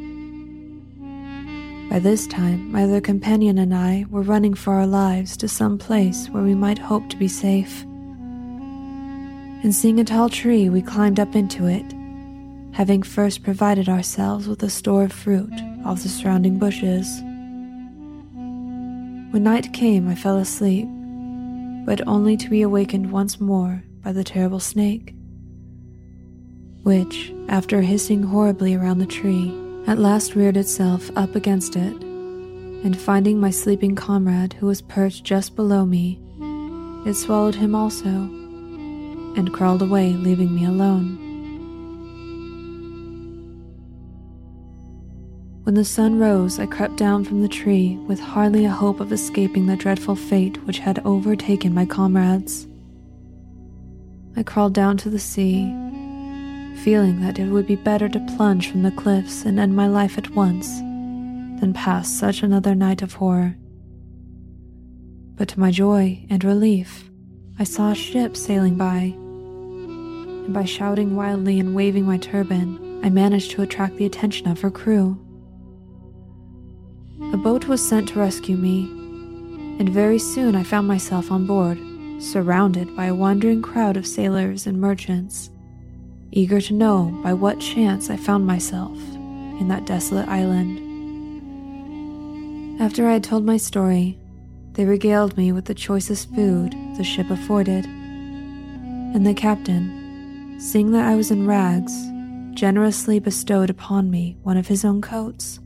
By 1.90 1.98
this 1.98 2.28
time, 2.28 2.70
my 2.70 2.84
other 2.84 3.00
companion 3.00 3.58
and 3.58 3.74
I 3.74 4.06
were 4.10 4.22
running 4.22 4.54
for 4.54 4.74
our 4.74 4.86
lives 4.86 5.36
to 5.38 5.48
some 5.48 5.76
place 5.76 6.28
where 6.28 6.44
we 6.44 6.54
might 6.54 6.78
hope 6.78 7.08
to 7.08 7.16
be 7.16 7.26
safe. 7.26 7.82
And 9.64 9.74
seeing 9.74 9.98
a 9.98 10.04
tall 10.04 10.28
tree, 10.28 10.68
we 10.68 10.82
climbed 10.82 11.18
up 11.18 11.34
into 11.34 11.66
it, 11.66 11.84
having 12.76 13.02
first 13.02 13.42
provided 13.42 13.88
ourselves 13.88 14.46
with 14.46 14.62
a 14.62 14.70
store 14.70 15.02
of 15.02 15.12
fruit 15.12 15.52
off 15.84 16.04
the 16.04 16.08
surrounding 16.08 16.60
bushes. 16.60 17.22
When 19.32 19.42
night 19.42 19.72
came, 19.72 20.08
I 20.08 20.14
fell 20.14 20.36
asleep, 20.36 20.86
but 21.86 22.06
only 22.06 22.36
to 22.36 22.48
be 22.48 22.62
awakened 22.62 23.10
once 23.10 23.40
more 23.40 23.82
by 24.04 24.12
the 24.12 24.22
terrible 24.22 24.60
snake, 24.60 25.12
which, 26.84 27.32
after 27.48 27.80
hissing 27.80 28.22
horribly 28.22 28.76
around 28.76 28.98
the 29.00 29.06
tree, 29.06 29.50
at 29.90 29.98
last 29.98 30.36
reared 30.36 30.56
itself 30.56 31.10
up 31.16 31.34
against 31.34 31.74
it, 31.74 31.96
and 32.84 32.96
finding 32.96 33.40
my 33.40 33.50
sleeping 33.50 33.96
comrade 33.96 34.52
who 34.52 34.66
was 34.66 34.80
perched 34.80 35.24
just 35.24 35.56
below 35.56 35.84
me, 35.84 36.16
it 37.04 37.14
swallowed 37.14 37.56
him 37.56 37.74
also, 37.74 38.08
and 38.08 39.52
crawled 39.52 39.82
away, 39.82 40.12
leaving 40.12 40.54
me 40.54 40.64
alone. 40.64 41.16
When 45.64 45.74
the 45.74 45.84
sun 45.84 46.20
rose, 46.20 46.60
I 46.60 46.66
crept 46.66 46.96
down 46.96 47.24
from 47.24 47.42
the 47.42 47.48
tree 47.48 47.96
with 48.06 48.20
hardly 48.20 48.66
a 48.66 48.70
hope 48.70 49.00
of 49.00 49.12
escaping 49.12 49.66
the 49.66 49.74
dreadful 49.74 50.14
fate 50.14 50.64
which 50.68 50.78
had 50.78 51.04
overtaken 51.04 51.74
my 51.74 51.84
comrades. 51.84 52.68
I 54.36 54.44
crawled 54.44 54.72
down 54.72 54.98
to 54.98 55.10
the 55.10 55.18
sea, 55.18 55.64
feeling 56.84 57.20
that 57.20 57.38
it 57.38 57.46
would 57.46 57.66
be 57.66 57.76
better 57.76 58.08
to 58.08 58.26
plunge 58.36 58.70
from 58.70 58.82
the 58.82 58.90
cliffs 58.90 59.44
and 59.44 59.60
end 59.60 59.76
my 59.76 59.86
life 59.86 60.16
at 60.16 60.30
once 60.30 60.78
than 61.60 61.72
pass 61.74 62.08
such 62.08 62.42
another 62.42 62.74
night 62.74 63.02
of 63.02 63.14
horror. 63.14 63.54
But 65.36 65.48
to 65.50 65.60
my 65.60 65.70
joy 65.70 66.24
and 66.30 66.42
relief, 66.42 67.10
I 67.58 67.64
saw 67.64 67.90
a 67.90 67.94
ship 67.94 68.36
sailing 68.36 68.76
by, 68.76 69.14
and 69.14 70.54
by 70.54 70.64
shouting 70.64 71.16
wildly 71.16 71.60
and 71.60 71.74
waving 71.74 72.06
my 72.06 72.16
turban, 72.16 73.00
I 73.04 73.10
managed 73.10 73.50
to 73.52 73.62
attract 73.62 73.96
the 73.96 74.06
attention 74.06 74.48
of 74.48 74.60
her 74.60 74.70
crew. 74.70 75.18
A 77.32 77.36
boat 77.36 77.68
was 77.68 77.86
sent 77.86 78.08
to 78.10 78.18
rescue 78.18 78.56
me, 78.56 78.84
and 79.78 79.88
very 79.90 80.18
soon 80.18 80.54
I 80.56 80.62
found 80.62 80.88
myself 80.88 81.30
on 81.30 81.46
board, 81.46 81.78
surrounded 82.22 82.96
by 82.96 83.06
a 83.06 83.14
wondering 83.14 83.60
crowd 83.60 83.96
of 83.96 84.06
sailors 84.06 84.66
and 84.66 84.80
merchants, 84.80 85.50
eager 86.32 86.60
to 86.60 86.74
know 86.74 87.18
by 87.22 87.32
what 87.32 87.60
chance 87.60 88.10
I 88.10 88.16
found 88.16 88.46
myself 88.46 88.96
in 89.60 89.68
that 89.68 89.86
desolate 89.86 90.28
island. 90.28 90.80
After 92.80 93.08
I 93.08 93.14
had 93.14 93.24
told 93.24 93.44
my 93.44 93.56
story, 93.56 94.18
they 94.72 94.84
regaled 94.84 95.36
me 95.36 95.52
with 95.52 95.64
the 95.66 95.74
choicest 95.74 96.32
food 96.34 96.74
the 96.96 97.04
ship 97.04 97.30
afforded, 97.30 97.84
and 97.84 99.26
the 99.26 99.34
captain, 99.34 100.56
seeing 100.60 100.92
that 100.92 101.06
I 101.06 101.16
was 101.16 101.30
in 101.30 101.46
rags, 101.46 101.92
generously 102.54 103.18
bestowed 103.18 103.70
upon 103.70 104.10
me 104.10 104.36
one 104.42 104.56
of 104.56 104.68
his 104.68 104.84
own 104.84 105.00
coats. 105.02 105.58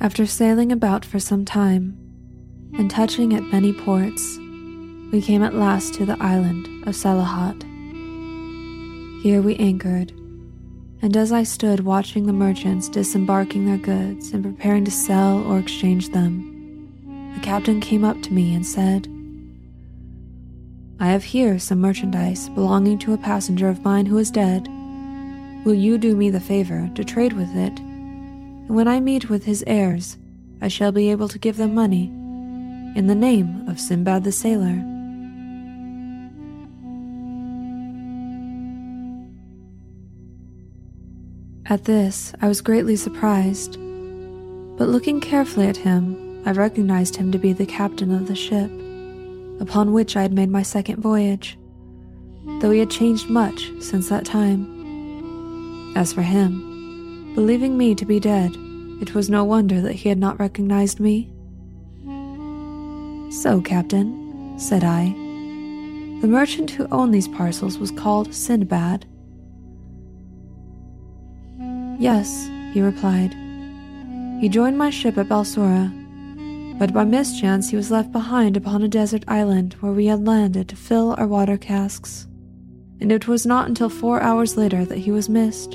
After 0.00 0.26
sailing 0.26 0.72
about 0.72 1.04
for 1.04 1.20
some 1.20 1.44
time, 1.44 1.96
and 2.76 2.90
touching 2.90 3.34
at 3.34 3.42
many 3.44 3.72
ports, 3.72 4.38
we 5.12 5.20
came 5.20 5.42
at 5.42 5.54
last 5.54 5.94
to 5.94 6.06
the 6.06 6.16
island 6.22 6.66
of 6.86 6.94
Salahat. 6.94 7.62
Here 9.22 9.42
we 9.42 9.56
anchored, 9.56 10.12
and 11.02 11.16
as 11.16 11.32
I 11.32 11.42
stood 11.42 11.80
watching 11.80 12.26
the 12.26 12.32
merchants 12.32 12.88
disembarking 12.88 13.66
their 13.66 13.76
goods 13.76 14.32
and 14.32 14.44
preparing 14.44 14.84
to 14.84 14.90
sell 14.90 15.42
or 15.42 15.58
exchange 15.58 16.10
them, 16.10 17.32
the 17.34 17.40
captain 17.40 17.80
came 17.80 18.04
up 18.04 18.22
to 18.22 18.32
me 18.32 18.54
and 18.54 18.64
said, 18.64 19.08
I 21.00 21.08
have 21.08 21.24
here 21.24 21.58
some 21.58 21.80
merchandise 21.80 22.48
belonging 22.50 22.98
to 23.00 23.12
a 23.12 23.18
passenger 23.18 23.68
of 23.68 23.82
mine 23.84 24.06
who 24.06 24.18
is 24.18 24.30
dead. 24.30 24.68
Will 25.64 25.74
you 25.74 25.98
do 25.98 26.14
me 26.14 26.30
the 26.30 26.40
favor 26.40 26.88
to 26.94 27.04
trade 27.04 27.32
with 27.32 27.50
it? 27.56 27.78
And 27.80 28.76
when 28.76 28.86
I 28.86 29.00
meet 29.00 29.28
with 29.28 29.44
his 29.44 29.64
heirs, 29.66 30.18
I 30.60 30.68
shall 30.68 30.92
be 30.92 31.10
able 31.10 31.28
to 31.28 31.38
give 31.38 31.56
them 31.56 31.74
money 31.74 32.04
in 32.94 33.06
the 33.06 33.14
name 33.14 33.66
of 33.66 33.80
Sinbad 33.80 34.24
the 34.24 34.32
Sailor. 34.32 34.89
At 41.70 41.84
this, 41.84 42.32
I 42.42 42.48
was 42.48 42.60
greatly 42.60 42.96
surprised, 42.96 43.74
but 44.76 44.88
looking 44.88 45.20
carefully 45.20 45.68
at 45.68 45.76
him, 45.76 46.42
I 46.44 46.50
recognized 46.50 47.14
him 47.14 47.30
to 47.30 47.38
be 47.38 47.52
the 47.52 47.64
captain 47.64 48.12
of 48.12 48.26
the 48.26 48.34
ship, 48.34 48.68
upon 49.60 49.92
which 49.92 50.16
I 50.16 50.22
had 50.22 50.32
made 50.32 50.50
my 50.50 50.62
second 50.62 51.00
voyage, 51.00 51.56
though 52.58 52.72
he 52.72 52.80
had 52.80 52.90
changed 52.90 53.30
much 53.30 53.70
since 53.78 54.08
that 54.08 54.24
time. 54.24 54.66
As 55.94 56.12
for 56.12 56.22
him, 56.22 57.36
believing 57.36 57.78
me 57.78 57.94
to 57.94 58.04
be 58.04 58.18
dead, 58.18 58.50
it 59.00 59.14
was 59.14 59.30
no 59.30 59.44
wonder 59.44 59.80
that 59.80 59.92
he 59.92 60.08
had 60.08 60.18
not 60.18 60.40
recognized 60.40 60.98
me. 60.98 61.32
So, 63.30 63.60
Captain, 63.60 64.58
said 64.58 64.82
I, 64.82 65.10
the 66.20 66.26
merchant 66.26 66.72
who 66.72 66.88
owned 66.90 67.14
these 67.14 67.28
parcels 67.28 67.78
was 67.78 67.92
called 67.92 68.34
Sinbad. 68.34 69.06
Yes, 72.00 72.48
he 72.72 72.80
replied. 72.80 73.34
He 74.40 74.48
joined 74.48 74.78
my 74.78 74.88
ship 74.88 75.18
at 75.18 75.28
Balsora, 75.28 75.92
but 76.78 76.94
by 76.94 77.04
mischance 77.04 77.68
he 77.68 77.76
was 77.76 77.90
left 77.90 78.10
behind 78.10 78.56
upon 78.56 78.82
a 78.82 78.88
desert 78.88 79.22
island 79.28 79.74
where 79.80 79.92
we 79.92 80.06
had 80.06 80.26
landed 80.26 80.66
to 80.70 80.76
fill 80.76 81.14
our 81.18 81.26
water 81.26 81.58
casks, 81.58 82.26
and 83.02 83.12
it 83.12 83.28
was 83.28 83.44
not 83.44 83.68
until 83.68 83.90
four 83.90 84.22
hours 84.22 84.56
later 84.56 84.86
that 84.86 84.96
he 84.96 85.10
was 85.10 85.28
missed. 85.28 85.72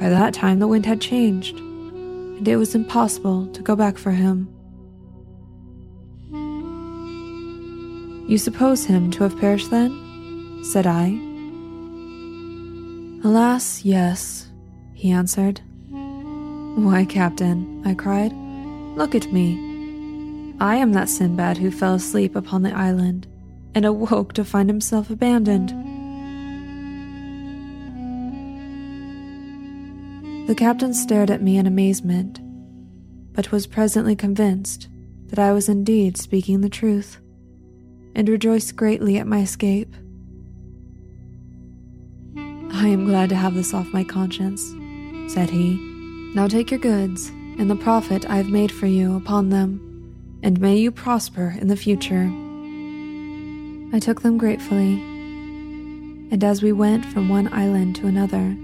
By 0.00 0.08
that 0.08 0.34
time 0.34 0.58
the 0.58 0.66
wind 0.66 0.86
had 0.86 1.00
changed, 1.00 1.56
and 1.56 2.48
it 2.48 2.56
was 2.56 2.74
impossible 2.74 3.46
to 3.52 3.62
go 3.62 3.76
back 3.76 3.98
for 3.98 4.10
him. 4.10 4.48
You 8.28 8.38
suppose 8.38 8.86
him 8.86 9.12
to 9.12 9.22
have 9.22 9.38
perished 9.38 9.70
then? 9.70 10.64
said 10.64 10.84
I. 10.84 11.16
Alas, 13.22 13.84
yes, 13.84 14.50
he 14.96 15.10
answered. 15.10 15.60
Why, 15.90 17.04
Captain, 17.04 17.82
I 17.84 17.94
cried, 17.94 18.32
look 18.96 19.14
at 19.14 19.30
me. 19.30 20.54
I 20.58 20.76
am 20.76 20.92
that 20.94 21.10
Sinbad 21.10 21.58
who 21.58 21.70
fell 21.70 21.94
asleep 21.94 22.34
upon 22.34 22.62
the 22.62 22.74
island 22.74 23.26
and 23.74 23.84
awoke 23.84 24.32
to 24.32 24.44
find 24.44 24.70
himself 24.70 25.10
abandoned. 25.10 25.68
The 30.48 30.54
captain 30.54 30.94
stared 30.94 31.30
at 31.30 31.42
me 31.42 31.58
in 31.58 31.66
amazement, 31.66 32.40
but 33.34 33.52
was 33.52 33.66
presently 33.66 34.16
convinced 34.16 34.88
that 35.26 35.38
I 35.38 35.52
was 35.52 35.68
indeed 35.68 36.16
speaking 36.16 36.62
the 36.62 36.70
truth, 36.70 37.18
and 38.14 38.28
rejoiced 38.28 38.76
greatly 38.76 39.18
at 39.18 39.26
my 39.26 39.40
escape. 39.40 39.94
I 42.36 42.88
am 42.88 43.04
glad 43.04 43.28
to 43.28 43.36
have 43.36 43.54
this 43.54 43.74
off 43.74 43.92
my 43.92 44.04
conscience, 44.04 44.72
said 45.28 45.50
he. 45.50 45.76
Now 46.34 46.48
take 46.48 46.70
your 46.70 46.80
goods 46.80 47.30
and 47.58 47.70
the 47.70 47.76
profit 47.76 48.28
I 48.28 48.36
have 48.36 48.48
made 48.48 48.72
for 48.72 48.86
you 48.86 49.16
upon 49.16 49.48
them, 49.48 50.40
and 50.42 50.60
may 50.60 50.76
you 50.76 50.90
prosper 50.90 51.56
in 51.60 51.68
the 51.68 51.76
future. 51.76 52.30
I 53.94 53.98
took 53.98 54.22
them 54.22 54.36
gratefully, 54.36 54.94
and 56.30 56.42
as 56.42 56.62
we 56.62 56.72
went 56.72 57.04
from 57.04 57.28
one 57.28 57.52
island 57.52 57.96
to 57.96 58.06
another, 58.06 58.56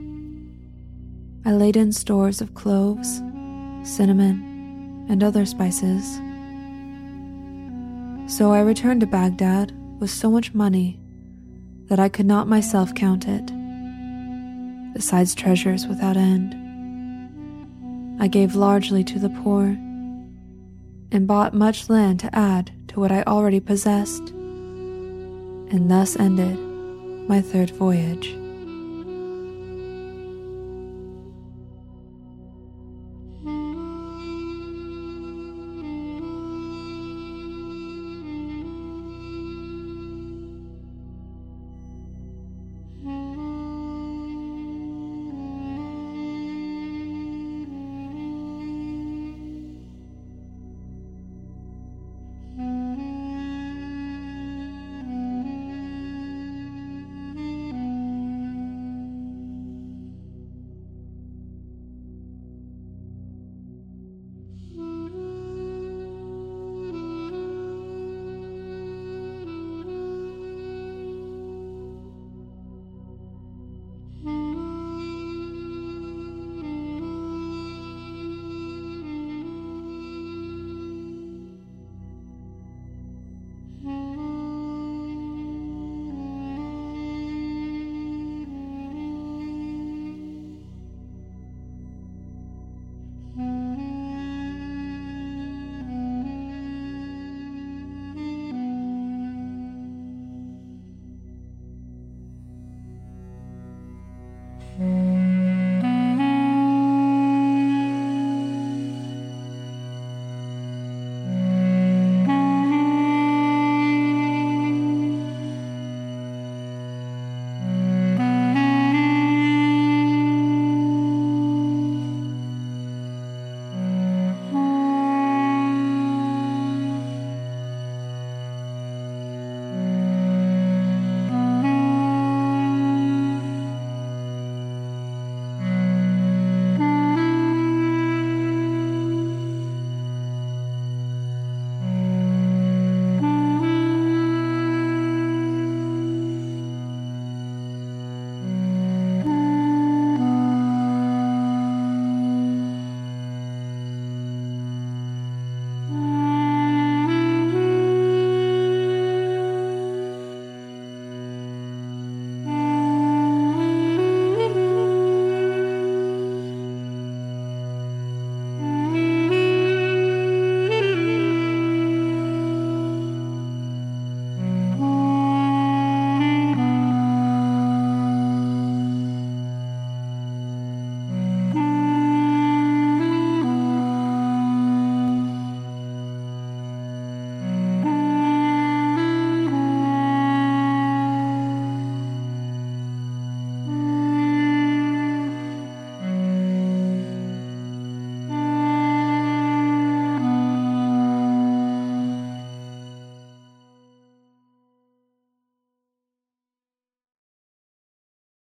I 1.44 1.52
laid 1.52 1.76
in 1.76 1.92
stores 1.92 2.40
of 2.40 2.54
cloves, 2.54 3.18
cinnamon, 3.84 5.06
and 5.08 5.22
other 5.22 5.46
spices. 5.46 6.20
So 8.26 8.52
I 8.52 8.60
returned 8.60 9.00
to 9.00 9.06
Baghdad 9.06 9.72
with 10.00 10.10
so 10.10 10.30
much 10.30 10.54
money 10.54 10.98
that 11.88 11.98
I 11.98 12.08
could 12.08 12.26
not 12.26 12.48
myself 12.48 12.94
count 12.94 13.28
it 13.28 13.51
besides 14.92 15.34
treasures 15.34 15.86
without 15.86 16.16
end. 16.16 16.54
I 18.20 18.28
gave 18.28 18.54
largely 18.54 19.02
to 19.04 19.18
the 19.18 19.30
poor 19.30 19.64
and 21.12 21.26
bought 21.26 21.54
much 21.54 21.88
land 21.90 22.20
to 22.20 22.34
add 22.34 22.70
to 22.88 23.00
what 23.00 23.12
I 23.12 23.22
already 23.22 23.60
possessed, 23.60 24.30
and 24.30 25.90
thus 25.90 26.16
ended 26.16 26.58
my 27.28 27.40
third 27.40 27.70
voyage. 27.70 28.36